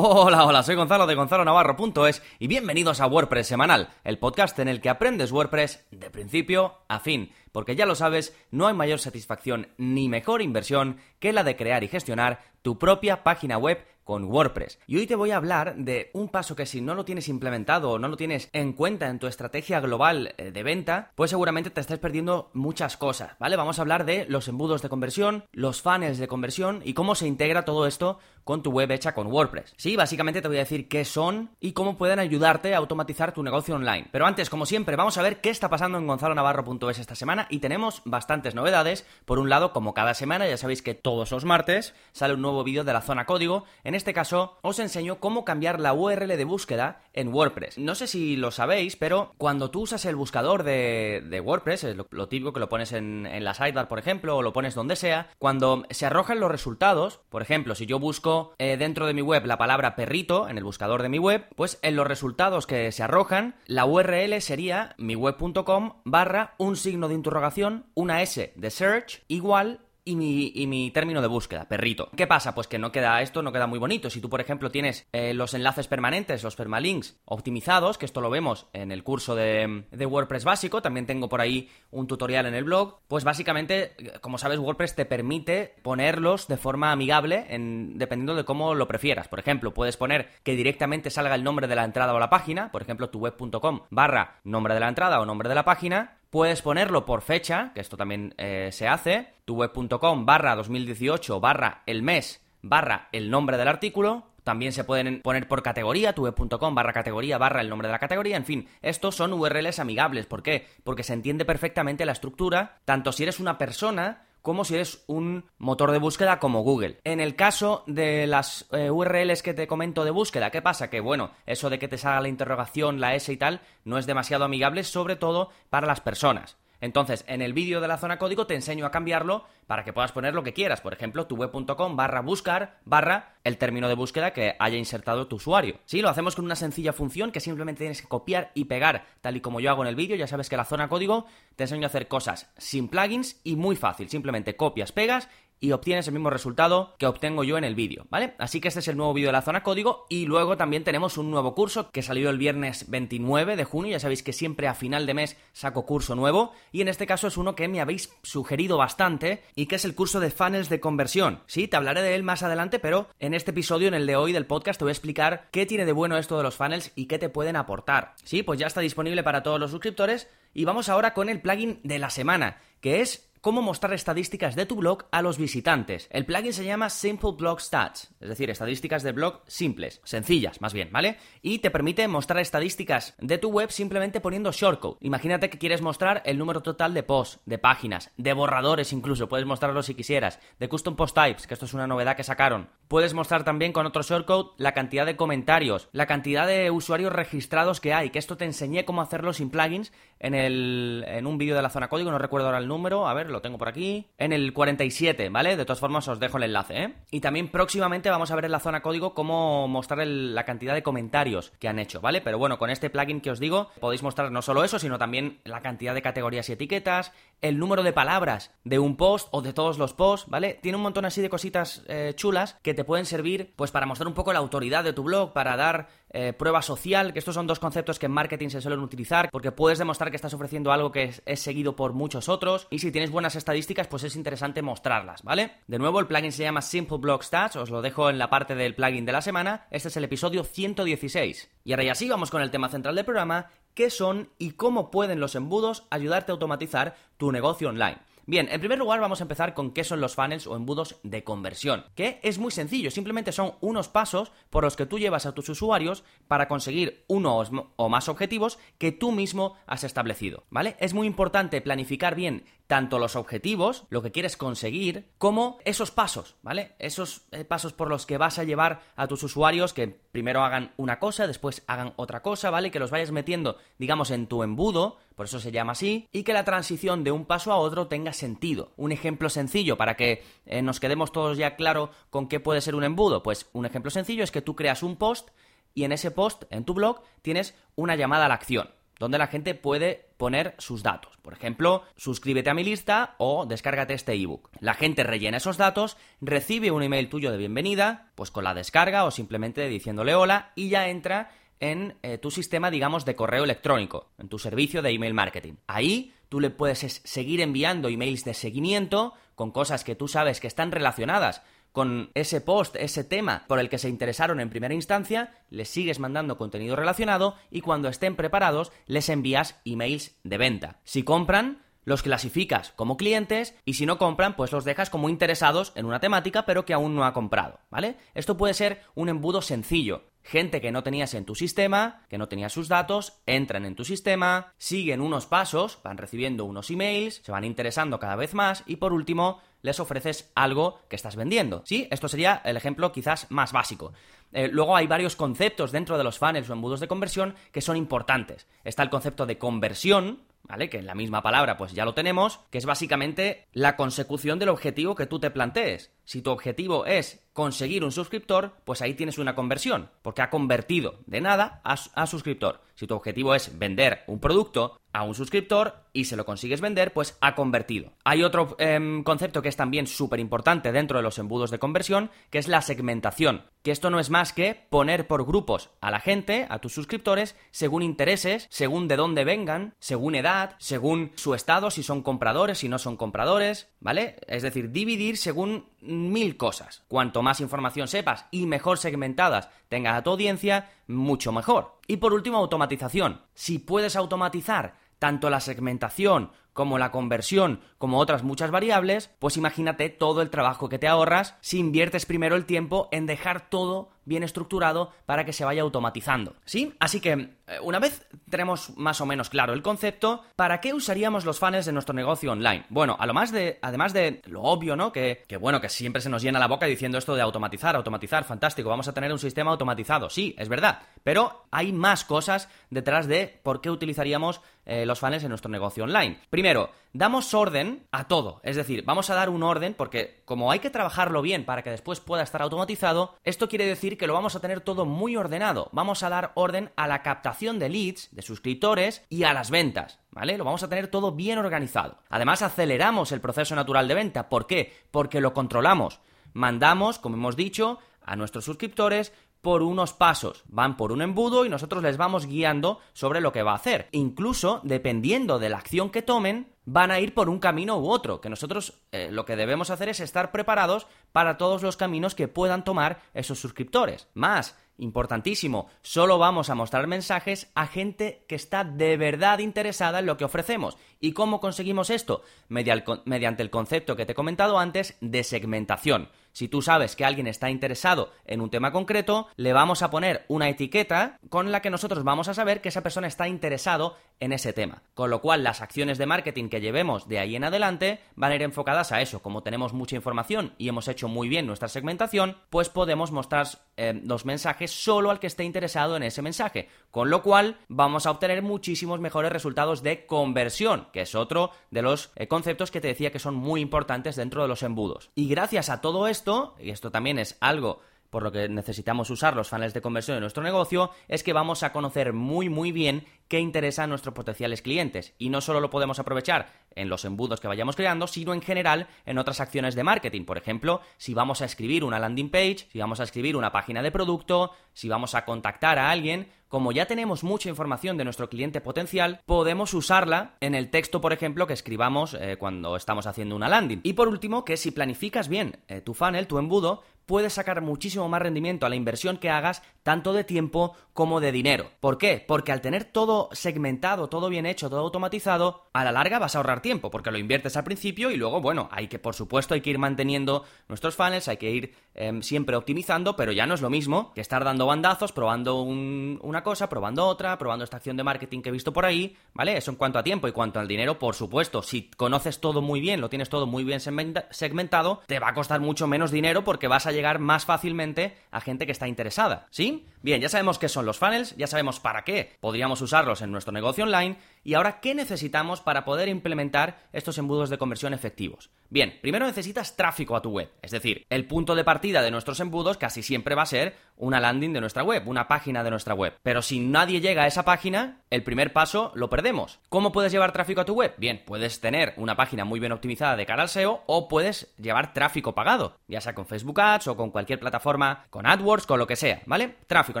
Hola, 0.04 0.46
hola, 0.46 0.64
soy 0.64 0.74
Gonzalo 0.74 1.06
de 1.06 1.14
Gonzalo 1.14 1.44
Navarro.es 1.44 2.24
y 2.40 2.48
bienvenidos 2.48 3.00
a 3.00 3.06
WordPress 3.06 3.46
Semanal, 3.46 3.90
el 4.02 4.18
podcast 4.18 4.58
en 4.58 4.66
el 4.66 4.80
que 4.80 4.88
aprendes 4.88 5.30
WordPress 5.30 5.86
de 5.92 6.10
principio 6.10 6.74
a 6.88 6.98
fin, 6.98 7.30
porque 7.52 7.76
ya 7.76 7.86
lo 7.86 7.94
sabes, 7.94 8.36
no 8.50 8.66
hay 8.66 8.74
mayor 8.74 8.98
satisfacción 8.98 9.68
ni 9.78 10.08
mejor 10.08 10.42
inversión 10.42 10.96
que 11.20 11.32
la 11.32 11.44
de 11.44 11.54
crear 11.54 11.84
y 11.84 11.88
gestionar 11.88 12.40
tu 12.62 12.80
propia 12.80 13.22
página 13.22 13.58
web 13.58 13.86
con 14.04 14.24
WordPress. 14.24 14.78
Y 14.86 14.96
hoy 14.96 15.06
te 15.06 15.14
voy 15.14 15.30
a 15.30 15.36
hablar 15.36 15.76
de 15.76 16.10
un 16.12 16.28
paso 16.28 16.56
que 16.56 16.66
si 16.66 16.80
no 16.80 16.94
lo 16.94 17.04
tienes 17.04 17.28
implementado 17.28 17.92
o 17.92 17.98
no 17.98 18.08
lo 18.08 18.16
tienes 18.16 18.48
en 18.52 18.72
cuenta 18.72 19.08
en 19.08 19.18
tu 19.18 19.26
estrategia 19.26 19.80
global 19.80 20.34
eh, 20.36 20.50
de 20.50 20.62
venta, 20.62 21.12
pues 21.14 21.30
seguramente 21.30 21.70
te 21.70 21.80
estés 21.80 21.98
perdiendo 21.98 22.50
muchas 22.52 22.96
cosas, 22.96 23.36
¿vale? 23.38 23.56
Vamos 23.56 23.78
a 23.78 23.82
hablar 23.82 24.04
de 24.04 24.26
los 24.28 24.48
embudos 24.48 24.82
de 24.82 24.88
conversión, 24.88 25.44
los 25.52 25.82
funnels 25.82 26.18
de 26.18 26.28
conversión 26.28 26.82
y 26.84 26.94
cómo 26.94 27.14
se 27.14 27.26
integra 27.26 27.64
todo 27.64 27.86
esto 27.86 28.18
con 28.44 28.62
tu 28.62 28.70
web 28.70 28.90
hecha 28.90 29.14
con 29.14 29.28
WordPress. 29.28 29.74
Sí, 29.76 29.96
básicamente 29.96 30.42
te 30.42 30.48
voy 30.48 30.58
a 30.58 30.60
decir 30.60 30.88
qué 30.88 31.04
son 31.04 31.50
y 31.60 31.72
cómo 31.72 31.96
pueden 31.96 32.18
ayudarte 32.18 32.74
a 32.74 32.78
automatizar 32.78 33.32
tu 33.32 33.42
negocio 33.42 33.74
online. 33.74 34.08
Pero 34.10 34.26
antes, 34.26 34.50
como 34.50 34.66
siempre, 34.66 34.96
vamos 34.96 35.18
a 35.18 35.22
ver 35.22 35.40
qué 35.40 35.50
está 35.50 35.68
pasando 35.68 35.98
en 35.98 36.06
gonzalonavarro.es 36.06 36.98
esta 36.98 37.14
semana 37.14 37.46
y 37.50 37.58
tenemos 37.60 38.02
bastantes 38.04 38.54
novedades. 38.54 39.06
Por 39.24 39.38
un 39.38 39.48
lado, 39.48 39.72
como 39.72 39.94
cada 39.94 40.14
semana, 40.14 40.46
ya 40.46 40.56
sabéis 40.56 40.82
que 40.82 40.94
todos 40.94 41.30
los 41.30 41.44
martes 41.44 41.94
sale 42.12 42.34
un 42.34 42.42
nuevo 42.42 42.64
vídeo 42.64 42.84
de 42.84 42.92
la 42.92 43.00
zona 43.00 43.26
código. 43.26 43.64
En 43.84 43.94
este 43.94 44.14
caso, 44.14 44.58
os 44.62 44.78
enseño 44.78 45.20
cómo 45.20 45.44
cambiar 45.44 45.80
la 45.80 45.92
URL 45.92 46.36
de 46.36 46.44
búsqueda 46.44 47.02
en 47.12 47.32
WordPress. 47.32 47.78
No 47.78 47.94
sé 47.94 48.06
si 48.06 48.36
lo 48.36 48.50
sabéis, 48.50 48.96
pero 48.96 49.34
cuando 49.38 49.70
tú 49.70 49.82
usas 49.82 50.04
el 50.04 50.16
buscador 50.16 50.62
de, 50.62 51.42
WordPress, 51.44 51.84
es 51.84 51.96
lo, 51.96 52.28
típico 52.28 52.52
que 52.52 52.60
lo 52.60 52.68
pones 52.68 52.92
en, 52.92 53.26
en 53.26 53.44
la 53.44 53.54
sidebar, 53.54 53.88
por 53.88 53.98
ejemplo, 53.98 54.36
o 54.36 54.42
lo 54.42 54.52
pones 54.52 54.74
donde 54.74 54.96
sea, 54.96 55.30
cuando 55.38 55.84
se 55.90 56.06
arrojan 56.06 56.40
los 56.40 56.50
resultados, 56.50 57.20
por 57.28 57.42
ejemplo, 57.42 57.74
si 57.74 57.86
yo 57.86 57.98
busco 57.98 58.31
eh, 58.58 58.76
dentro 58.76 59.06
de 59.06 59.14
mi 59.14 59.22
web 59.22 59.46
la 59.46 59.58
palabra 59.58 59.96
perrito 59.96 60.48
en 60.48 60.58
el 60.58 60.64
buscador 60.64 61.02
de 61.02 61.08
mi 61.08 61.18
web, 61.18 61.46
pues 61.56 61.78
en 61.82 61.96
los 61.96 62.06
resultados 62.06 62.66
que 62.66 62.90
se 62.92 63.02
arrojan, 63.02 63.54
la 63.66 63.84
URL 63.84 64.40
sería 64.40 64.94
miweb.com 64.98 65.94
barra 66.04 66.54
un 66.58 66.76
signo 66.76 67.08
de 67.08 67.14
interrogación, 67.14 67.86
una 67.94 68.22
S 68.22 68.52
de 68.54 68.70
search 68.70 69.22
igual 69.28 69.80
y 70.04 70.66
mi, 70.66 70.90
término 70.90 71.20
de 71.20 71.28
búsqueda, 71.28 71.68
perrito. 71.68 72.10
¿Qué 72.16 72.26
pasa? 72.26 72.54
Pues 72.54 72.66
que 72.66 72.78
no 72.78 72.90
queda 72.90 73.22
esto, 73.22 73.42
no 73.42 73.52
queda 73.52 73.66
muy 73.66 73.78
bonito. 73.78 74.10
Si 74.10 74.20
tú, 74.20 74.28
por 74.28 74.40
ejemplo, 74.40 74.70
tienes 74.70 75.06
eh, 75.12 75.32
los 75.34 75.54
enlaces 75.54 75.86
permanentes, 75.86 76.42
los 76.42 76.56
permalinks 76.56 77.20
optimizados, 77.24 77.98
que 77.98 78.06
esto 78.06 78.20
lo 78.20 78.30
vemos 78.30 78.66
en 78.72 78.90
el 78.90 79.04
curso 79.04 79.34
de, 79.34 79.84
WordPress 79.92 80.44
básico, 80.44 80.82
también 80.82 81.06
tengo 81.06 81.28
por 81.28 81.40
ahí 81.40 81.70
un 81.90 82.06
tutorial 82.06 82.46
en 82.46 82.54
el 82.54 82.64
blog, 82.64 83.00
pues 83.06 83.24
básicamente, 83.24 83.94
como 84.20 84.38
sabes, 84.38 84.58
WordPress 84.58 84.96
te 84.96 85.06
permite 85.06 85.76
ponerlos 85.82 86.48
de 86.48 86.56
forma 86.56 86.92
amigable 86.92 87.46
en, 87.48 87.98
dependiendo 87.98 88.34
de 88.34 88.44
cómo 88.44 88.74
lo 88.74 88.88
prefieras. 88.88 89.28
Por 89.28 89.38
ejemplo, 89.38 89.72
puedes 89.72 89.96
poner 89.96 90.28
que 90.42 90.56
directamente 90.56 91.10
salga 91.10 91.34
el 91.34 91.44
nombre 91.44 91.68
de 91.68 91.76
la 91.76 91.84
entrada 91.84 92.14
o 92.14 92.18
la 92.18 92.30
página, 92.30 92.72
por 92.72 92.82
ejemplo, 92.82 93.10
tuweb.com 93.10 93.82
barra 93.90 94.40
nombre 94.44 94.74
de 94.74 94.80
la 94.80 94.88
entrada 94.88 95.20
o 95.20 95.26
nombre 95.26 95.48
de 95.48 95.54
la 95.54 95.64
página, 95.64 96.18
Puedes 96.32 96.62
ponerlo 96.62 97.04
por 97.04 97.20
fecha, 97.20 97.72
que 97.74 97.82
esto 97.82 97.98
también 97.98 98.34
eh, 98.38 98.70
se 98.72 98.88
hace, 98.88 99.34
tuweb.com 99.44 100.24
barra 100.24 100.56
2018 100.56 101.38
barra 101.40 101.82
el 101.84 102.02
mes 102.02 102.40
barra 102.62 103.10
el 103.12 103.30
nombre 103.30 103.58
del 103.58 103.68
artículo. 103.68 104.28
También 104.42 104.72
se 104.72 104.84
pueden 104.84 105.20
poner 105.20 105.46
por 105.46 105.62
categoría, 105.62 106.14
tuweb.com 106.14 106.74
barra 106.74 106.94
categoría 106.94 107.36
barra 107.36 107.60
el 107.60 107.68
nombre 107.68 107.88
de 107.88 107.92
la 107.92 107.98
categoría. 107.98 108.38
En 108.38 108.46
fin, 108.46 108.66
estos 108.80 109.14
son 109.14 109.34
URLs 109.34 109.78
amigables. 109.78 110.24
¿Por 110.24 110.42
qué? 110.42 110.66
Porque 110.84 111.02
se 111.02 111.12
entiende 111.12 111.44
perfectamente 111.44 112.06
la 112.06 112.12
estructura, 112.12 112.78
tanto 112.86 113.12
si 113.12 113.24
eres 113.24 113.38
una 113.38 113.58
persona 113.58 114.22
como 114.42 114.64
si 114.64 114.74
eres 114.74 115.04
un 115.06 115.44
motor 115.58 115.92
de 115.92 115.98
búsqueda 115.98 116.38
como 116.38 116.62
Google. 116.62 116.98
En 117.04 117.20
el 117.20 117.36
caso 117.36 117.84
de 117.86 118.26
las 118.26 118.68
eh, 118.72 118.90
URLs 118.90 119.42
que 119.42 119.54
te 119.54 119.66
comento 119.66 120.04
de 120.04 120.10
búsqueda, 120.10 120.50
¿qué 120.50 120.60
pasa? 120.60 120.90
Que 120.90 121.00
bueno, 121.00 121.30
eso 121.46 121.70
de 121.70 121.78
que 121.78 121.88
te 121.88 121.98
salga 121.98 122.20
la 122.20 122.28
interrogación, 122.28 123.00
la 123.00 123.14
S 123.14 123.32
y 123.32 123.36
tal, 123.36 123.60
no 123.84 123.98
es 123.98 124.06
demasiado 124.06 124.44
amigable, 124.44 124.84
sobre 124.84 125.16
todo 125.16 125.50
para 125.70 125.86
las 125.86 126.00
personas. 126.00 126.58
Entonces, 126.82 127.24
en 127.28 127.42
el 127.42 127.52
vídeo 127.52 127.80
de 127.80 127.86
la 127.86 127.96
zona 127.96 128.18
código 128.18 128.46
te 128.46 128.56
enseño 128.56 128.84
a 128.84 128.90
cambiarlo 128.90 129.44
para 129.68 129.84
que 129.84 129.92
puedas 129.92 130.10
poner 130.10 130.34
lo 130.34 130.42
que 130.42 130.52
quieras. 130.52 130.80
Por 130.80 130.92
ejemplo, 130.92 131.28
tuweb.com 131.28 131.96
barra 131.96 132.20
buscar 132.22 132.80
barra 132.84 133.36
el 133.44 133.56
término 133.56 133.88
de 133.88 133.94
búsqueda 133.94 134.32
que 134.32 134.56
haya 134.58 134.76
insertado 134.76 135.28
tu 135.28 135.36
usuario. 135.36 135.78
Sí, 135.84 136.02
lo 136.02 136.08
hacemos 136.08 136.34
con 136.34 136.44
una 136.44 136.56
sencilla 136.56 136.92
función 136.92 137.30
que 137.30 137.38
simplemente 137.38 137.78
tienes 137.78 138.02
que 138.02 138.08
copiar 138.08 138.50
y 138.54 138.64
pegar, 138.64 139.06
tal 139.20 139.36
y 139.36 139.40
como 139.40 139.60
yo 139.60 139.70
hago 139.70 139.82
en 139.82 139.88
el 139.88 139.94
vídeo. 139.94 140.16
Ya 140.16 140.26
sabes 140.26 140.48
que 140.48 140.56
la 140.56 140.64
zona 140.64 140.88
código 140.88 141.26
te 141.54 141.64
enseño 141.64 141.84
a 141.84 141.86
hacer 141.86 142.08
cosas 142.08 142.50
sin 142.58 142.88
plugins 142.88 143.40
y 143.44 143.54
muy 143.54 143.76
fácil. 143.76 144.08
Simplemente 144.08 144.56
copias, 144.56 144.90
pegas 144.90 145.28
y 145.62 145.72
obtienes 145.72 146.08
el 146.08 146.12
mismo 146.12 146.28
resultado 146.28 146.94
que 146.98 147.06
obtengo 147.06 147.44
yo 147.44 147.56
en 147.56 147.64
el 147.64 147.76
vídeo, 147.76 148.04
¿vale? 148.10 148.34
Así 148.38 148.60
que 148.60 148.68
este 148.68 148.80
es 148.80 148.88
el 148.88 148.96
nuevo 148.96 149.14
vídeo 149.14 149.28
de 149.28 149.32
la 149.32 149.42
zona 149.42 149.62
código 149.62 150.06
y 150.10 150.26
luego 150.26 150.56
también 150.56 150.82
tenemos 150.82 151.16
un 151.16 151.30
nuevo 151.30 151.54
curso 151.54 151.90
que 151.90 152.02
salió 152.02 152.28
el 152.28 152.36
viernes 152.36 152.90
29 152.90 153.56
de 153.56 153.64
junio, 153.64 153.92
ya 153.92 154.00
sabéis 154.00 154.24
que 154.24 154.32
siempre 154.32 154.66
a 154.66 154.74
final 154.74 155.06
de 155.06 155.14
mes 155.14 155.36
saco 155.52 155.86
curso 155.86 156.16
nuevo 156.16 156.52
y 156.72 156.80
en 156.80 156.88
este 156.88 157.06
caso 157.06 157.28
es 157.28 157.36
uno 157.36 157.54
que 157.54 157.68
me 157.68 157.80
habéis 157.80 158.12
sugerido 158.24 158.76
bastante 158.76 159.44
y 159.54 159.66
que 159.66 159.76
es 159.76 159.84
el 159.84 159.94
curso 159.94 160.18
de 160.18 160.30
funnels 160.30 160.68
de 160.68 160.80
conversión. 160.80 161.40
Sí, 161.46 161.68
te 161.68 161.76
hablaré 161.76 162.02
de 162.02 162.16
él 162.16 162.24
más 162.24 162.42
adelante, 162.42 162.80
pero 162.80 163.06
en 163.20 163.32
este 163.32 163.52
episodio, 163.52 163.86
en 163.86 163.94
el 163.94 164.06
de 164.06 164.16
hoy 164.16 164.32
del 164.32 164.46
podcast, 164.46 164.78
te 164.78 164.84
voy 164.84 164.90
a 164.90 164.92
explicar 164.92 165.48
qué 165.52 165.64
tiene 165.64 165.86
de 165.86 165.92
bueno 165.92 166.18
esto 166.18 166.36
de 166.36 166.42
los 166.42 166.56
funnels 166.56 166.90
y 166.96 167.06
qué 167.06 167.20
te 167.20 167.28
pueden 167.28 167.54
aportar. 167.54 168.14
Sí, 168.24 168.42
pues 168.42 168.58
ya 168.58 168.66
está 168.66 168.80
disponible 168.80 169.22
para 169.22 169.44
todos 169.44 169.60
los 169.60 169.70
suscriptores 169.70 170.28
y 170.54 170.64
vamos 170.64 170.88
ahora 170.88 171.14
con 171.14 171.28
el 171.28 171.40
plugin 171.40 171.78
de 171.84 172.00
la 172.00 172.10
semana, 172.10 172.60
que 172.80 173.00
es 173.00 173.31
cómo 173.42 173.60
mostrar 173.60 173.92
estadísticas 173.92 174.54
de 174.54 174.66
tu 174.66 174.76
blog 174.76 175.06
a 175.10 175.20
los 175.20 175.36
visitantes. 175.36 176.06
El 176.12 176.24
plugin 176.24 176.52
se 176.52 176.64
llama 176.64 176.88
Simple 176.88 177.32
Blog 177.36 177.60
Stats, 177.60 178.14
es 178.20 178.28
decir, 178.28 178.48
estadísticas 178.50 179.02
de 179.02 179.10
blog 179.10 179.42
simples, 179.48 180.00
sencillas 180.04 180.60
más 180.60 180.72
bien, 180.72 180.90
¿vale? 180.92 181.16
Y 181.42 181.58
te 181.58 181.72
permite 181.72 182.06
mostrar 182.06 182.38
estadísticas 182.38 183.16
de 183.18 183.38
tu 183.38 183.50
web 183.50 183.72
simplemente 183.72 184.20
poniendo 184.20 184.52
shortcode. 184.52 184.98
Imagínate 185.00 185.50
que 185.50 185.58
quieres 185.58 185.82
mostrar 185.82 186.22
el 186.24 186.38
número 186.38 186.62
total 186.62 186.94
de 186.94 187.02
posts, 187.02 187.40
de 187.44 187.58
páginas, 187.58 188.12
de 188.16 188.32
borradores 188.32 188.92
incluso, 188.92 189.28
puedes 189.28 189.44
mostrarlo 189.44 189.82
si 189.82 189.96
quisieras, 189.96 190.38
de 190.60 190.68
custom 190.68 190.94
post 190.94 191.16
types, 191.16 191.48
que 191.48 191.54
esto 191.54 191.66
es 191.66 191.74
una 191.74 191.88
novedad 191.88 192.16
que 192.16 192.22
sacaron. 192.22 192.68
Puedes 192.86 193.12
mostrar 193.12 193.42
también 193.42 193.72
con 193.72 193.86
otro 193.86 194.02
shortcode 194.02 194.50
la 194.56 194.72
cantidad 194.72 195.04
de 195.04 195.16
comentarios, 195.16 195.88
la 195.90 196.06
cantidad 196.06 196.46
de 196.46 196.70
usuarios 196.70 197.12
registrados 197.12 197.80
que 197.80 197.92
hay, 197.92 198.10
que 198.10 198.20
esto 198.20 198.36
te 198.36 198.44
enseñé 198.44 198.84
cómo 198.84 199.02
hacerlo 199.02 199.32
sin 199.32 199.50
plugins 199.50 199.92
en, 200.20 200.36
el, 200.36 201.04
en 201.08 201.26
un 201.26 201.38
vídeo 201.38 201.56
de 201.56 201.62
la 201.62 201.70
zona 201.70 201.88
código, 201.88 202.12
no 202.12 202.18
recuerdo 202.18 202.46
ahora 202.46 202.58
el 202.58 202.68
número, 202.68 203.08
a 203.08 203.14
ver, 203.14 203.31
lo 203.32 203.42
tengo 203.42 203.58
por 203.58 203.68
aquí, 203.68 204.06
en 204.18 204.32
el 204.32 204.52
47, 204.52 205.28
¿vale? 205.30 205.56
De 205.56 205.64
todas 205.64 205.80
formas 205.80 206.06
os 206.08 206.20
dejo 206.20 206.36
el 206.36 206.44
enlace, 206.44 206.82
¿eh? 206.82 206.94
Y 207.10 207.20
también 207.20 207.48
próximamente 207.48 208.10
vamos 208.10 208.30
a 208.30 208.36
ver 208.36 208.44
en 208.44 208.52
la 208.52 208.60
zona 208.60 208.82
código 208.82 209.14
cómo 209.14 209.66
mostrar 209.68 210.06
la 210.06 210.44
cantidad 210.44 210.74
de 210.74 210.82
comentarios 210.82 211.52
que 211.58 211.68
han 211.68 211.78
hecho, 211.78 212.00
¿vale? 212.00 212.20
Pero 212.20 212.38
bueno, 212.38 212.58
con 212.58 212.70
este 212.70 212.90
plugin 212.90 213.20
que 213.20 213.30
os 213.30 213.40
digo, 213.40 213.70
podéis 213.80 214.02
mostrar 214.02 214.30
no 214.30 214.42
solo 214.42 214.64
eso, 214.64 214.78
sino 214.78 214.98
también 214.98 215.40
la 215.44 215.60
cantidad 215.60 215.94
de 215.94 216.02
categorías 216.02 216.48
y 216.48 216.52
etiquetas, 216.52 217.12
el 217.40 217.58
número 217.58 217.82
de 217.82 217.92
palabras 217.92 218.52
de 218.64 218.78
un 218.78 218.96
post 218.96 219.28
o 219.32 219.42
de 219.42 219.52
todos 219.52 219.78
los 219.78 219.94
posts, 219.94 220.30
¿vale? 220.30 220.58
Tiene 220.62 220.76
un 220.76 220.82
montón 220.82 221.04
así 221.04 221.20
de 221.20 221.28
cositas 221.28 221.82
eh, 221.88 222.12
chulas 222.14 222.58
que 222.62 222.74
te 222.74 222.84
pueden 222.84 223.06
servir, 223.06 223.52
pues, 223.56 223.70
para 223.70 223.86
mostrar 223.86 224.08
un 224.08 224.14
poco 224.14 224.32
la 224.32 224.38
autoridad 224.38 224.84
de 224.84 224.92
tu 224.92 225.02
blog, 225.02 225.32
para 225.32 225.56
dar 225.56 225.88
eh, 226.12 226.32
prueba 226.32 226.62
social, 226.62 227.12
que 227.12 227.18
estos 227.18 227.34
son 227.34 227.46
dos 227.46 227.58
conceptos 227.58 227.98
que 227.98 228.06
en 228.06 228.12
marketing 228.12 228.48
se 228.48 228.60
suelen 228.60 228.80
utilizar, 228.80 229.30
porque 229.30 229.52
puedes 229.52 229.78
demostrar 229.78 230.10
que 230.10 230.16
estás 230.16 230.34
ofreciendo 230.34 230.72
algo 230.72 230.92
que 230.92 231.14
es, 231.24 231.40
seguido 231.40 231.74
por 231.76 231.92
muchos 231.92 232.28
otros, 232.28 232.66
y 232.70 232.78
si 232.78 232.92
tienes 232.92 233.10
buenas 233.10 233.36
estadísticas, 233.36 233.88
pues 233.88 234.04
es 234.04 234.16
interesante 234.16 234.62
mostrarlas, 234.62 235.22
¿vale? 235.22 235.52
De 235.66 235.78
nuevo, 235.78 236.00
el 236.00 236.06
plugin 236.06 236.32
se 236.32 236.42
llama 236.42 236.62
Simple 236.62 236.98
Blog 236.98 237.24
Stats, 237.24 237.56
os 237.56 237.70
lo 237.70 237.82
dejo 237.82 238.10
en 238.10 238.18
la 238.18 238.30
parte 238.30 238.54
del 238.54 238.74
plugin 238.74 239.06
de 239.06 239.12
la 239.12 239.22
semana, 239.22 239.66
este 239.70 239.88
es 239.88 239.96
el 239.96 240.04
episodio 240.04 240.44
116. 240.44 241.50
Y 241.64 241.72
ahora 241.72 241.84
ya 241.84 241.94
sí, 241.94 242.08
vamos 242.08 242.30
con 242.30 242.42
el 242.42 242.50
tema 242.50 242.68
central 242.68 242.94
del 242.94 243.04
programa, 243.04 243.50
qué 243.74 243.90
son 243.90 244.28
y 244.38 244.52
cómo 244.52 244.90
pueden 244.90 245.20
los 245.20 245.34
embudos 245.34 245.84
ayudarte 245.90 246.32
a 246.32 246.34
automatizar 246.34 246.94
tu 247.16 247.32
negocio 247.32 247.68
online. 247.68 247.98
Bien, 248.24 248.48
en 248.52 248.60
primer 248.60 248.78
lugar 248.78 249.00
vamos 249.00 249.20
a 249.20 249.24
empezar 249.24 249.52
con 249.52 249.72
qué 249.72 249.82
son 249.82 250.00
los 250.00 250.14
funnels 250.14 250.46
o 250.46 250.54
embudos 250.54 251.00
de 251.02 251.24
conversión, 251.24 251.84
que 251.96 252.20
es 252.22 252.38
muy 252.38 252.52
sencillo, 252.52 252.92
simplemente 252.92 253.32
son 253.32 253.54
unos 253.60 253.88
pasos 253.88 254.30
por 254.48 254.62
los 254.62 254.76
que 254.76 254.86
tú 254.86 255.00
llevas 255.00 255.26
a 255.26 255.32
tus 255.32 255.48
usuarios 255.48 256.04
para 256.28 256.46
conseguir 256.46 257.04
uno 257.08 257.42
o 257.76 257.88
más 257.88 258.08
objetivos 258.08 258.60
que 258.78 258.92
tú 258.92 259.10
mismo 259.10 259.56
has 259.66 259.82
establecido, 259.82 260.44
¿vale? 260.50 260.76
Es 260.78 260.94
muy 260.94 261.08
importante 261.08 261.60
planificar 261.60 262.14
bien 262.14 262.44
tanto 262.72 262.98
los 262.98 263.16
objetivos, 263.16 263.84
lo 263.90 264.00
que 264.00 264.12
quieres 264.12 264.38
conseguir, 264.38 265.10
como 265.18 265.58
esos 265.66 265.90
pasos, 265.90 266.36
¿vale? 266.40 266.74
Esos 266.78 267.26
eh, 267.30 267.44
pasos 267.44 267.74
por 267.74 267.90
los 267.90 268.06
que 268.06 268.16
vas 268.16 268.38
a 268.38 268.44
llevar 268.44 268.80
a 268.96 269.06
tus 269.06 269.22
usuarios 269.24 269.74
que 269.74 269.88
primero 269.88 270.42
hagan 270.42 270.72
una 270.78 270.98
cosa, 270.98 271.26
después 271.26 271.64
hagan 271.66 271.92
otra 271.96 272.22
cosa, 272.22 272.48
¿vale? 272.48 272.70
Que 272.70 272.78
los 272.78 272.90
vayas 272.90 273.10
metiendo, 273.10 273.58
digamos, 273.76 274.10
en 274.10 274.26
tu 274.26 274.42
embudo, 274.42 274.96
por 275.16 275.26
eso 275.26 275.38
se 275.38 275.52
llama 275.52 275.72
así, 275.72 276.08
y 276.12 276.22
que 276.22 276.32
la 276.32 276.46
transición 276.46 277.04
de 277.04 277.12
un 277.12 277.26
paso 277.26 277.52
a 277.52 277.58
otro 277.58 277.88
tenga 277.88 278.14
sentido. 278.14 278.72
Un 278.78 278.90
ejemplo 278.90 279.28
sencillo 279.28 279.76
para 279.76 279.94
que 279.94 280.24
eh, 280.46 280.62
nos 280.62 280.80
quedemos 280.80 281.12
todos 281.12 281.36
ya 281.36 281.56
claro 281.56 281.90
con 282.08 282.26
qué 282.26 282.40
puede 282.40 282.62
ser 282.62 282.74
un 282.74 282.84
embudo. 282.84 283.22
Pues 283.22 283.50
un 283.52 283.66
ejemplo 283.66 283.90
sencillo 283.90 284.24
es 284.24 284.30
que 284.30 284.40
tú 284.40 284.56
creas 284.56 284.82
un 284.82 284.96
post 284.96 285.28
y 285.74 285.84
en 285.84 285.92
ese 285.92 286.10
post, 286.10 286.44
en 286.48 286.64
tu 286.64 286.72
blog, 286.72 287.02
tienes 287.20 287.54
una 287.76 287.96
llamada 287.96 288.24
a 288.24 288.28
la 288.28 288.34
acción 288.34 288.70
donde 289.02 289.18
la 289.18 289.26
gente 289.26 289.56
puede 289.56 290.10
poner 290.16 290.54
sus 290.58 290.84
datos. 290.84 291.16
Por 291.22 291.32
ejemplo, 291.32 291.82
suscríbete 291.96 292.50
a 292.50 292.54
mi 292.54 292.62
lista 292.62 293.16
o 293.18 293.46
descárgate 293.46 293.94
este 293.94 294.12
ebook. 294.12 294.48
La 294.60 294.74
gente 294.74 295.02
rellena 295.02 295.38
esos 295.38 295.56
datos, 295.56 295.96
recibe 296.20 296.70
un 296.70 296.84
email 296.84 297.08
tuyo 297.08 297.32
de 297.32 297.36
bienvenida, 297.36 298.12
pues 298.14 298.30
con 298.30 298.44
la 298.44 298.54
descarga 298.54 299.04
o 299.04 299.10
simplemente 299.10 299.66
diciéndole 299.66 300.14
hola 300.14 300.52
y 300.54 300.68
ya 300.68 300.88
entra 300.88 301.32
en 301.58 301.96
eh, 302.02 302.18
tu 302.18 302.30
sistema, 302.30 302.70
digamos, 302.70 303.04
de 303.04 303.16
correo 303.16 303.42
electrónico, 303.42 304.12
en 304.18 304.28
tu 304.28 304.38
servicio 304.38 304.82
de 304.82 304.90
email 304.90 305.14
marketing. 305.14 305.54
Ahí 305.66 306.14
tú 306.28 306.38
le 306.38 306.50
puedes 306.50 306.78
seguir 307.02 307.40
enviando 307.40 307.88
emails 307.88 308.24
de 308.24 308.34
seguimiento 308.34 309.14
con 309.34 309.50
cosas 309.50 309.82
que 309.82 309.96
tú 309.96 310.06
sabes 310.06 310.38
que 310.38 310.46
están 310.46 310.70
relacionadas 310.70 311.42
con 311.72 312.10
ese 312.14 312.40
post, 312.40 312.76
ese 312.76 313.04
tema 313.04 313.44
por 313.48 313.58
el 313.58 313.68
que 313.68 313.78
se 313.78 313.88
interesaron 313.88 314.40
en 314.40 314.50
primera 314.50 314.74
instancia, 314.74 315.32
les 315.50 315.68
sigues 315.68 315.98
mandando 315.98 316.36
contenido 316.36 316.76
relacionado 316.76 317.36
y 317.50 317.62
cuando 317.62 317.88
estén 317.88 318.14
preparados 318.14 318.72
les 318.86 319.08
envías 319.08 319.60
emails 319.64 320.16
de 320.22 320.38
venta. 320.38 320.80
Si 320.84 321.02
compran, 321.02 321.62
los 321.84 322.02
clasificas 322.02 322.72
como 322.76 322.96
clientes 322.96 323.56
y 323.64 323.74
si 323.74 323.86
no 323.86 323.98
compran, 323.98 324.36
pues 324.36 324.52
los 324.52 324.64
dejas 324.64 324.90
como 324.90 325.08
interesados 325.08 325.72
en 325.74 325.86
una 325.86 326.00
temática 326.00 326.44
pero 326.44 326.64
que 326.64 326.74
aún 326.74 326.94
no 326.94 327.04
ha 327.04 327.12
comprado, 327.12 327.60
¿vale? 327.70 327.96
Esto 328.14 328.36
puede 328.36 328.54
ser 328.54 328.82
un 328.94 329.08
embudo 329.08 329.42
sencillo. 329.42 330.04
Gente 330.24 330.60
que 330.60 330.70
no 330.70 330.84
tenías 330.84 331.14
en 331.14 331.24
tu 331.24 331.34
sistema, 331.34 332.04
que 332.08 332.18
no 332.18 332.28
tenía 332.28 332.48
sus 332.48 332.68
datos, 332.68 333.20
entran 333.26 333.66
en 333.66 333.74
tu 333.74 333.84
sistema, 333.84 334.52
siguen 334.56 335.00
unos 335.00 335.26
pasos, 335.26 335.80
van 335.82 335.98
recibiendo 335.98 336.44
unos 336.44 336.70
emails, 336.70 337.20
se 337.24 337.32
van 337.32 337.44
interesando 337.44 337.98
cada 337.98 338.14
vez 338.14 338.32
más 338.32 338.62
y 338.66 338.76
por 338.76 338.92
último 338.92 339.40
les 339.62 339.80
ofreces 339.80 340.30
algo 340.34 340.80
que 340.88 340.96
estás 340.96 341.16
vendiendo. 341.16 341.62
¿Sí? 341.64 341.88
Esto 341.90 342.08
sería 342.08 342.42
el 342.44 342.56
ejemplo 342.56 342.92
quizás 342.92 343.30
más 343.30 343.52
básico. 343.52 343.92
Eh, 344.32 344.48
luego 344.48 344.76
hay 344.76 344.86
varios 344.86 345.16
conceptos 345.16 345.72
dentro 345.72 345.98
de 345.98 346.04
los 346.04 346.18
funnels 346.18 346.48
o 346.50 346.52
embudos 346.52 346.80
de 346.80 346.88
conversión 346.88 347.34
que 347.52 347.60
son 347.60 347.76
importantes. 347.76 348.46
Está 348.64 348.82
el 348.82 348.90
concepto 348.90 349.26
de 349.26 349.38
conversión, 349.38 350.22
¿vale? 350.42 350.68
Que 350.68 350.78
en 350.78 350.86
la 350.86 350.94
misma 350.94 351.22
palabra 351.22 351.56
pues 351.56 351.72
ya 351.72 351.84
lo 351.84 351.94
tenemos, 351.94 352.40
que 352.50 352.58
es 352.58 352.66
básicamente 352.66 353.46
la 353.52 353.76
consecución 353.76 354.38
del 354.38 354.48
objetivo 354.48 354.94
que 354.94 355.06
tú 355.06 355.20
te 355.20 355.30
plantees. 355.30 355.92
Si 356.04 356.22
tu 356.22 356.30
objetivo 356.30 356.86
es 356.86 357.22
conseguir 357.32 357.84
un 357.84 357.92
suscriptor, 357.92 358.52
pues 358.64 358.82
ahí 358.82 358.94
tienes 358.94 359.18
una 359.18 359.34
conversión, 359.34 359.90
porque 360.02 360.22
ha 360.22 360.30
convertido 360.30 360.96
de 361.06 361.20
nada 361.20 361.60
a, 361.64 362.06
suscriptor. 362.06 362.60
Si 362.74 362.86
tu 362.86 362.94
objetivo 362.94 363.34
es 363.34 363.58
vender 363.58 364.02
un 364.06 364.18
producto 364.18 364.78
a 364.92 365.04
un 365.04 365.14
suscriptor 365.14 365.74
y 365.92 366.04
se 366.04 366.16
lo 366.16 366.26
consigues 366.26 366.60
vender, 366.60 366.92
pues 366.92 367.16
ha 367.20 367.34
convertido. 367.34 367.92
Hay 368.04 368.22
otro 368.22 368.56
em, 368.58 369.02
concepto 369.04 369.40
que 369.40 369.48
es 369.48 369.56
también 369.56 369.86
súper 369.86 370.20
importante 370.20 370.72
dentro 370.72 370.98
de 370.98 371.02
los 371.02 371.18
embudos 371.18 371.50
de 371.50 371.58
conversión, 371.58 372.10
que 372.30 372.38
es 372.38 372.48
la 372.48 372.60
segmentación, 372.60 373.44
que 373.62 373.70
esto 373.70 373.88
no 373.88 374.00
es 374.00 374.10
más 374.10 374.32
que 374.32 374.66
poner 374.68 375.06
por 375.06 375.24
grupos 375.24 375.70
a 375.80 375.90
la 375.90 376.00
gente, 376.00 376.46
a 376.50 376.58
tus 376.58 376.74
suscriptores, 376.74 377.36
según 377.52 377.82
intereses, 377.82 378.46
según 378.50 378.88
de 378.88 378.96
dónde 378.96 379.24
vengan, 379.24 379.74
según 379.78 380.14
edad, 380.14 380.56
según 380.58 381.12
su 381.14 381.34
estado, 381.34 381.70
si 381.70 381.82
son 381.82 382.02
compradores, 382.02 382.58
si 382.58 382.68
no 382.68 382.78
son 382.78 382.96
compradores, 382.96 383.68
¿vale? 383.80 384.16
Es 384.26 384.42
decir, 384.42 384.72
dividir 384.72 385.16
según 385.16 385.71
mil 385.82 386.36
cosas. 386.36 386.84
Cuanto 386.88 387.22
más 387.22 387.40
información 387.40 387.88
sepas 387.88 388.26
y 388.30 388.46
mejor 388.46 388.78
segmentadas 388.78 389.50
tengas 389.68 389.98
a 389.98 390.02
tu 390.02 390.10
audiencia, 390.10 390.70
mucho 390.86 391.32
mejor. 391.32 391.78
Y 391.86 391.98
por 391.98 392.12
último, 392.12 392.38
automatización. 392.38 393.20
Si 393.34 393.58
puedes 393.58 393.96
automatizar 393.96 394.76
tanto 394.98 395.28
la 395.30 395.40
segmentación 395.40 396.30
como 396.52 396.78
la 396.78 396.90
conversión, 396.90 397.60
como 397.78 397.98
otras 397.98 398.22
muchas 398.22 398.50
variables, 398.50 399.10
pues 399.18 399.36
imagínate 399.36 399.88
todo 399.88 400.22
el 400.22 400.30
trabajo 400.30 400.68
que 400.68 400.78
te 400.78 400.88
ahorras 400.88 401.36
si 401.40 401.58
inviertes 401.58 402.06
primero 402.06 402.36
el 402.36 402.46
tiempo 402.46 402.88
en 402.92 403.06
dejar 403.06 403.48
todo 403.48 403.90
bien 404.04 404.22
estructurado 404.22 404.92
para 405.06 405.24
que 405.24 405.32
se 405.32 405.44
vaya 405.44 405.62
automatizando. 405.62 406.36
¿Sí? 406.44 406.74
Así 406.80 407.00
que, 407.00 407.12
eh, 407.12 407.58
una 407.62 407.78
vez 407.78 408.06
tenemos 408.30 408.76
más 408.76 409.00
o 409.00 409.06
menos 409.06 409.30
claro 409.30 409.52
el 409.52 409.62
concepto, 409.62 410.22
¿para 410.36 410.60
qué 410.60 410.74
usaríamos 410.74 411.24
los 411.24 411.38
funnels 411.38 411.66
de 411.66 411.72
nuestro 411.72 411.94
negocio 411.94 412.32
online? 412.32 412.66
Bueno, 412.68 412.96
a 412.98 413.06
lo 413.06 413.14
más 413.14 413.32
de, 413.32 413.58
además 413.62 413.92
de 413.92 414.22
lo 414.26 414.42
obvio, 414.42 414.76
¿no? 414.76 414.92
Que, 414.92 415.24
que 415.26 415.36
bueno, 415.36 415.60
que 415.60 415.68
siempre 415.68 416.02
se 416.02 416.08
nos 416.08 416.22
llena 416.22 416.38
la 416.38 416.48
boca 416.48 416.66
diciendo 416.66 416.98
esto 416.98 417.14
de 417.14 417.22
automatizar, 417.22 417.76
automatizar, 417.76 418.24
fantástico, 418.24 418.68
vamos 418.68 418.88
a 418.88 418.94
tener 418.94 419.12
un 419.12 419.18
sistema 419.18 419.50
automatizado. 419.50 420.10
Sí, 420.10 420.34
es 420.38 420.48
verdad. 420.48 420.80
Pero 421.04 421.46
hay 421.50 421.72
más 421.72 422.04
cosas 422.04 422.48
detrás 422.70 423.06
de 423.06 423.40
por 423.42 423.60
qué 423.60 423.70
utilizaríamos 423.70 424.40
eh, 424.64 424.86
los 424.86 425.00
funnels 425.00 425.24
en 425.24 425.30
nuestro 425.30 425.50
negocio 425.50 425.84
online. 425.84 426.20
Primero, 426.30 426.70
damos 426.92 427.34
orden 427.34 427.86
a 427.90 428.06
todo. 428.06 428.40
Es 428.44 428.56
decir, 428.56 428.84
vamos 428.84 429.10
a 429.10 429.14
dar 429.14 429.28
un 429.28 429.42
orden 429.42 429.74
porque 429.74 430.22
como 430.24 430.52
hay 430.52 430.60
que 430.60 430.70
trabajarlo 430.70 431.22
bien 431.22 431.44
para 431.44 431.62
que 431.62 431.70
después 431.70 432.00
pueda 432.00 432.22
estar 432.22 432.42
automatizado, 432.42 433.16
esto 433.24 433.48
quiere 433.48 433.66
decir 433.66 433.98
que 433.98 434.06
lo 434.06 434.14
vamos 434.14 434.36
a 434.36 434.40
tener 434.40 434.60
todo 434.60 434.84
muy 434.84 435.16
ordenado. 435.16 435.68
Vamos 435.72 436.02
a 436.02 436.08
dar 436.08 436.32
orden 436.34 436.70
a 436.76 436.86
la 436.86 437.02
captación 437.02 437.58
de 437.58 437.68
leads, 437.68 438.08
de 438.12 438.22
suscriptores 438.22 439.04
y 439.08 439.24
a 439.24 439.32
las 439.32 439.50
ventas. 439.50 439.98
¿Vale? 440.10 440.36
Lo 440.36 440.44
vamos 440.44 440.62
a 440.62 440.68
tener 440.68 440.88
todo 440.88 441.12
bien 441.12 441.38
organizado. 441.38 441.96
Además, 442.10 442.42
aceleramos 442.42 443.12
el 443.12 443.22
proceso 443.22 443.56
natural 443.56 443.88
de 443.88 443.94
venta. 443.94 444.28
¿Por 444.28 444.46
qué? 444.46 444.72
Porque 444.90 445.22
lo 445.22 445.32
controlamos. 445.32 446.00
Mandamos, 446.34 446.98
como 446.98 447.16
hemos 447.16 447.34
dicho, 447.34 447.78
a 448.04 448.16
nuestros 448.16 448.44
suscriptores 448.44 449.12
por 449.42 449.62
unos 449.62 449.92
pasos, 449.92 450.44
van 450.46 450.76
por 450.76 450.92
un 450.92 451.02
embudo 451.02 451.44
y 451.44 451.48
nosotros 451.48 451.82
les 451.82 451.96
vamos 451.96 452.26
guiando 452.26 452.78
sobre 452.92 453.20
lo 453.20 453.32
que 453.32 453.42
va 453.42 453.52
a 453.52 453.56
hacer. 453.56 453.88
Incluso, 453.90 454.60
dependiendo 454.62 455.38
de 455.38 455.50
la 455.50 455.58
acción 455.58 455.90
que 455.90 456.00
tomen, 456.00 456.52
van 456.64 456.92
a 456.92 457.00
ir 457.00 457.12
por 457.12 457.28
un 457.28 457.40
camino 457.40 457.76
u 457.78 457.90
otro, 457.90 458.20
que 458.20 458.30
nosotros 458.30 458.80
eh, 458.92 459.08
lo 459.10 459.24
que 459.24 459.34
debemos 459.34 459.70
hacer 459.70 459.88
es 459.88 459.98
estar 459.98 460.30
preparados 460.30 460.86
para 461.10 461.36
todos 461.36 461.62
los 461.62 461.76
caminos 461.76 462.14
que 462.14 462.28
puedan 462.28 462.62
tomar 462.62 463.02
esos 463.14 463.40
suscriptores. 463.40 464.06
Más, 464.14 464.56
importantísimo, 464.78 465.68
solo 465.82 466.18
vamos 466.18 466.48
a 466.48 466.54
mostrar 466.54 466.86
mensajes 466.86 467.50
a 467.54 467.66
gente 467.66 468.24
que 468.28 468.36
está 468.36 468.64
de 468.64 468.96
verdad 468.96 469.40
interesada 469.40 469.98
en 469.98 470.06
lo 470.06 470.16
que 470.16 470.24
ofrecemos. 470.24 470.78
¿Y 471.00 471.12
cómo 471.12 471.40
conseguimos 471.40 471.90
esto? 471.90 472.22
Mediante 472.48 473.42
el 473.42 473.50
concepto 473.50 473.96
que 473.96 474.06
te 474.06 474.12
he 474.12 474.16
comentado 474.16 474.58
antes 474.58 474.96
de 475.00 475.24
segmentación. 475.24 476.08
Si 476.32 476.48
tú 476.48 476.62
sabes 476.62 476.96
que 476.96 477.04
alguien 477.04 477.26
está 477.26 477.50
interesado 477.50 478.12
en 478.26 478.40
un 478.40 478.50
tema 478.50 478.72
concreto, 478.72 479.28
le 479.36 479.52
vamos 479.52 479.82
a 479.82 479.90
poner 479.90 480.24
una 480.28 480.48
etiqueta 480.48 481.18
con 481.28 481.52
la 481.52 481.60
que 481.60 481.70
nosotros 481.70 482.04
vamos 482.04 482.28
a 482.28 482.34
saber 482.34 482.60
que 482.60 482.70
esa 482.70 482.82
persona 482.82 483.06
está 483.06 483.28
interesado 483.28 483.96
en 484.20 484.32
ese 484.32 484.52
tema. 484.52 484.82
Con 484.94 485.10
lo 485.10 485.20
cual, 485.20 485.42
las 485.42 485.60
acciones 485.60 485.98
de 485.98 486.06
marketing 486.06 486.48
que 486.48 486.60
llevemos 486.60 487.08
de 487.08 487.18
ahí 487.18 487.34
en 487.34 487.44
adelante 487.44 488.00
van 488.14 488.30
a 488.32 488.36
ir 488.36 488.42
enfocadas 488.42 488.92
a 488.92 489.00
eso. 489.00 489.20
Como 489.20 489.42
tenemos 489.42 489.72
mucha 489.72 489.96
información 489.96 490.54
y 490.58 490.68
hemos 490.68 490.86
hecho 490.86 491.08
muy 491.08 491.28
bien 491.28 491.46
nuestra 491.46 491.68
segmentación, 491.68 492.36
pues 492.48 492.68
podemos 492.68 493.10
mostrar 493.10 493.48
eh, 493.76 494.00
los 494.04 494.24
mensajes 494.24 494.70
solo 494.70 495.10
al 495.10 495.18
que 495.18 495.26
esté 495.26 495.42
interesado 495.42 495.96
en 495.96 496.04
ese 496.04 496.22
mensaje. 496.22 496.68
Con 496.90 497.10
lo 497.10 497.22
cual, 497.22 497.58
vamos 497.68 498.06
a 498.06 498.12
obtener 498.12 498.42
muchísimos 498.42 499.00
mejores 499.00 499.32
resultados 499.32 499.82
de 499.82 500.06
conversión, 500.06 500.86
que 500.92 501.00
es 501.02 501.14
otro 501.16 501.50
de 501.70 501.82
los 501.82 502.12
eh, 502.14 502.28
conceptos 502.28 502.70
que 502.70 502.80
te 502.80 502.88
decía 502.88 503.10
que 503.10 503.18
son 503.18 503.34
muy 503.34 503.60
importantes 503.60 504.14
dentro 504.14 504.42
de 504.42 504.48
los 504.48 504.62
embudos. 504.62 505.10
Y 505.16 505.28
gracias 505.28 505.68
a 505.68 505.80
todo 505.80 506.06
esto, 506.06 506.21
y 506.58 506.70
esto 506.70 506.90
también 506.90 507.18
es 507.18 507.36
algo 507.40 507.80
por 508.12 508.22
lo 508.22 508.30
que 508.30 508.46
necesitamos 508.46 509.08
usar 509.08 509.34
los 509.34 509.48
funnels 509.48 509.72
de 509.72 509.80
conversión 509.80 510.18
en 510.18 510.20
nuestro 510.20 510.42
negocio, 510.42 510.90
es 511.08 511.22
que 511.22 511.32
vamos 511.32 511.62
a 511.62 511.72
conocer 511.72 512.12
muy 512.12 512.50
muy 512.50 512.70
bien 512.70 513.06
qué 513.26 513.40
interesa 513.40 513.84
a 513.84 513.86
nuestros 513.86 514.14
potenciales 514.14 514.60
clientes. 514.60 515.14
Y 515.16 515.30
no 515.30 515.40
solo 515.40 515.60
lo 515.60 515.70
podemos 515.70 515.98
aprovechar 515.98 516.52
en 516.74 516.90
los 516.90 517.06
embudos 517.06 517.40
que 517.40 517.48
vayamos 517.48 517.74
creando, 517.74 518.06
sino 518.06 518.34
en 518.34 518.42
general 518.42 518.86
en 519.06 519.16
otras 519.16 519.40
acciones 519.40 519.74
de 519.74 519.84
marketing. 519.84 520.26
Por 520.26 520.36
ejemplo, 520.36 520.82
si 520.98 521.14
vamos 521.14 521.40
a 521.40 521.46
escribir 521.46 521.84
una 521.84 521.98
landing 521.98 522.28
page, 522.28 522.68
si 522.70 522.78
vamos 522.78 523.00
a 523.00 523.04
escribir 523.04 523.34
una 523.34 523.50
página 523.50 523.82
de 523.82 523.90
producto, 523.90 524.52
si 524.74 524.90
vamos 524.90 525.14
a 525.14 525.24
contactar 525.24 525.78
a 525.78 525.90
alguien, 525.90 526.28
como 526.52 526.70
ya 526.70 526.84
tenemos 526.84 527.24
mucha 527.24 527.48
información 527.48 527.96
de 527.96 528.04
nuestro 528.04 528.28
cliente 528.28 528.60
potencial, 528.60 529.22
podemos 529.24 529.72
usarla 529.72 530.34
en 530.40 530.54
el 530.54 530.68
texto, 530.68 531.00
por 531.00 531.14
ejemplo, 531.14 531.46
que 531.46 531.54
escribamos 531.54 532.12
eh, 532.12 532.36
cuando 532.38 532.76
estamos 532.76 533.06
haciendo 533.06 533.34
una 533.34 533.48
landing. 533.48 533.80
Y 533.82 533.94
por 533.94 534.08
último, 534.08 534.44
que 534.44 534.58
si 534.58 534.70
planificas 534.70 535.28
bien 535.28 535.60
eh, 535.68 535.80
tu 535.80 535.94
funnel, 535.94 536.26
tu 536.26 536.38
embudo, 536.38 536.82
puedes 537.06 537.34
sacar 537.34 537.60
muchísimo 537.60 538.08
más 538.08 538.22
rendimiento 538.22 538.66
a 538.66 538.68
la 538.68 538.76
inversión 538.76 539.18
que 539.18 539.30
hagas, 539.30 539.62
tanto 539.82 540.12
de 540.12 540.24
tiempo 540.24 540.76
como 540.92 541.20
de 541.20 541.32
dinero. 541.32 541.70
¿Por 541.80 541.98
qué? 541.98 542.22
Porque 542.26 542.52
al 542.52 542.60
tener 542.60 542.84
todo 542.84 543.28
segmentado, 543.32 544.08
todo 544.08 544.28
bien 544.28 544.46
hecho, 544.46 544.68
todo 544.68 544.80
automatizado, 544.80 545.68
a 545.72 545.84
la 545.84 545.92
larga 545.92 546.18
vas 546.18 546.34
a 546.34 546.38
ahorrar 546.38 546.62
tiempo, 546.62 546.90
porque 546.90 547.10
lo 547.10 547.18
inviertes 547.18 547.56
al 547.56 547.64
principio 547.64 548.10
y 548.10 548.16
luego, 548.16 548.40
bueno, 548.40 548.68
hay 548.70 548.88
que, 548.88 548.98
por 548.98 549.14
supuesto, 549.14 549.54
hay 549.54 549.60
que 549.60 549.70
ir 549.70 549.78
manteniendo 549.78 550.44
nuestros 550.68 550.96
funnels, 550.96 551.28
hay 551.28 551.38
que 551.38 551.50
ir 551.50 551.74
em, 551.94 552.22
siempre 552.22 552.56
optimizando, 552.56 553.16
pero 553.16 553.32
ya 553.32 553.46
no 553.46 553.54
es 553.54 553.62
lo 553.62 553.70
mismo 553.70 554.12
que 554.14 554.20
estar 554.20 554.44
dando 554.44 554.66
bandazos, 554.66 555.12
probando 555.12 555.62
una 555.62 556.42
cosa, 556.42 556.68
probando 556.68 557.06
otra, 557.06 557.38
probando 557.38 557.64
esta 557.64 557.78
acción 557.78 557.96
de 557.96 558.04
marketing 558.04 558.42
que 558.42 558.50
he 558.50 558.52
visto 558.52 558.72
por 558.72 558.84
ahí, 558.84 559.16
¿vale? 559.34 559.56
Eso 559.56 559.70
en 559.70 559.76
cuanto 559.76 559.98
a 559.98 560.02
tiempo 560.02 560.28
y 560.28 560.32
cuanto 560.32 560.60
al 560.60 560.68
dinero, 560.68 560.98
por 560.98 561.14
supuesto, 561.14 561.62
si 561.62 561.90
conoces 561.96 562.40
todo 562.40 562.60
muy 562.60 562.80
bien, 562.80 563.00
lo 563.00 563.08
tienes 563.08 563.28
todo 563.28 563.46
muy 563.46 563.64
bien 563.64 563.80
segmentado, 563.80 565.02
te 565.06 565.18
va 565.18 565.28
a 565.28 565.34
costar 565.34 565.60
mucho 565.60 565.86
menos 565.86 566.10
dinero 566.10 566.44
porque 566.44 566.68
vas 566.68 566.86
llegar 566.92 567.18
más 567.18 567.44
fácilmente 567.44 568.16
a 568.30 568.40
gente 568.40 568.66
que 568.66 568.72
está 568.72 568.88
interesada, 568.88 569.46
¿sí? 569.50 569.86
Bien, 570.02 570.20
ya 570.20 570.28
sabemos 570.28 570.58
qué 570.58 570.68
son 570.68 570.86
los 570.86 570.98
funnels, 570.98 571.36
ya 571.36 571.46
sabemos 571.46 571.80
para 571.80 572.04
qué 572.04 572.36
podríamos 572.40 572.80
usarlos 572.80 573.22
en 573.22 573.32
nuestro 573.32 573.52
negocio 573.52 573.84
online 573.84 574.16
y 574.44 574.54
ahora 574.54 574.80
qué 574.80 574.94
necesitamos 574.94 575.60
para 575.60 575.84
poder 575.84 576.08
implementar 576.08 576.78
estos 576.92 577.18
embudos 577.18 577.50
de 577.50 577.58
conversión 577.58 577.94
efectivos. 577.94 578.50
Bien, 578.70 578.98
primero 579.02 579.26
necesitas 579.26 579.76
tráfico 579.76 580.16
a 580.16 580.22
tu 580.22 580.30
web, 580.30 580.50
es 580.62 580.70
decir, 580.70 581.04
el 581.10 581.26
punto 581.26 581.54
de 581.54 581.64
partida 581.64 582.02
de 582.02 582.10
nuestros 582.10 582.40
embudos 582.40 582.78
casi 582.78 583.02
siempre 583.02 583.34
va 583.34 583.42
a 583.42 583.46
ser 583.46 583.76
una 583.96 584.18
landing 584.18 584.52
de 584.52 584.60
nuestra 584.60 584.82
web, 584.82 585.06
una 585.06 585.28
página 585.28 585.62
de 585.62 585.70
nuestra 585.70 585.94
web. 585.94 586.14
Pero 586.22 586.42
si 586.42 586.60
nadie 586.60 587.00
llega 587.00 587.24
a 587.24 587.26
esa 587.26 587.44
página, 587.44 588.00
el 588.10 588.22
primer 588.22 588.52
paso 588.52 588.92
lo 588.94 589.10
perdemos. 589.10 589.60
¿Cómo 589.68 589.92
puedes 589.92 590.12
llevar 590.12 590.32
tráfico 590.32 590.62
a 590.62 590.64
tu 590.64 590.74
web? 590.74 590.94
Bien, 590.96 591.22
puedes 591.24 591.60
tener 591.60 591.94
una 591.96 592.16
página 592.16 592.44
muy 592.44 592.60
bien 592.60 592.72
optimizada 592.72 593.16
de 593.16 593.26
cara 593.26 593.42
al 593.42 593.48
SEO 593.48 593.82
o 593.86 594.08
puedes 594.08 594.54
llevar 594.56 594.92
tráfico 594.94 595.34
pagado, 595.34 595.76
ya 595.86 596.00
sea 596.00 596.14
con 596.14 596.26
Facebook 596.26 596.60
Ads 596.60 596.88
o 596.88 596.96
con 596.96 597.10
cualquier 597.10 597.40
plataforma, 597.40 598.06
con 598.10 598.26
AdWords, 598.26 598.66
con 598.66 598.78
lo 598.78 598.86
que 598.86 598.96
sea, 598.96 599.22
¿vale? 599.26 599.56
Tráfico, 599.66 600.00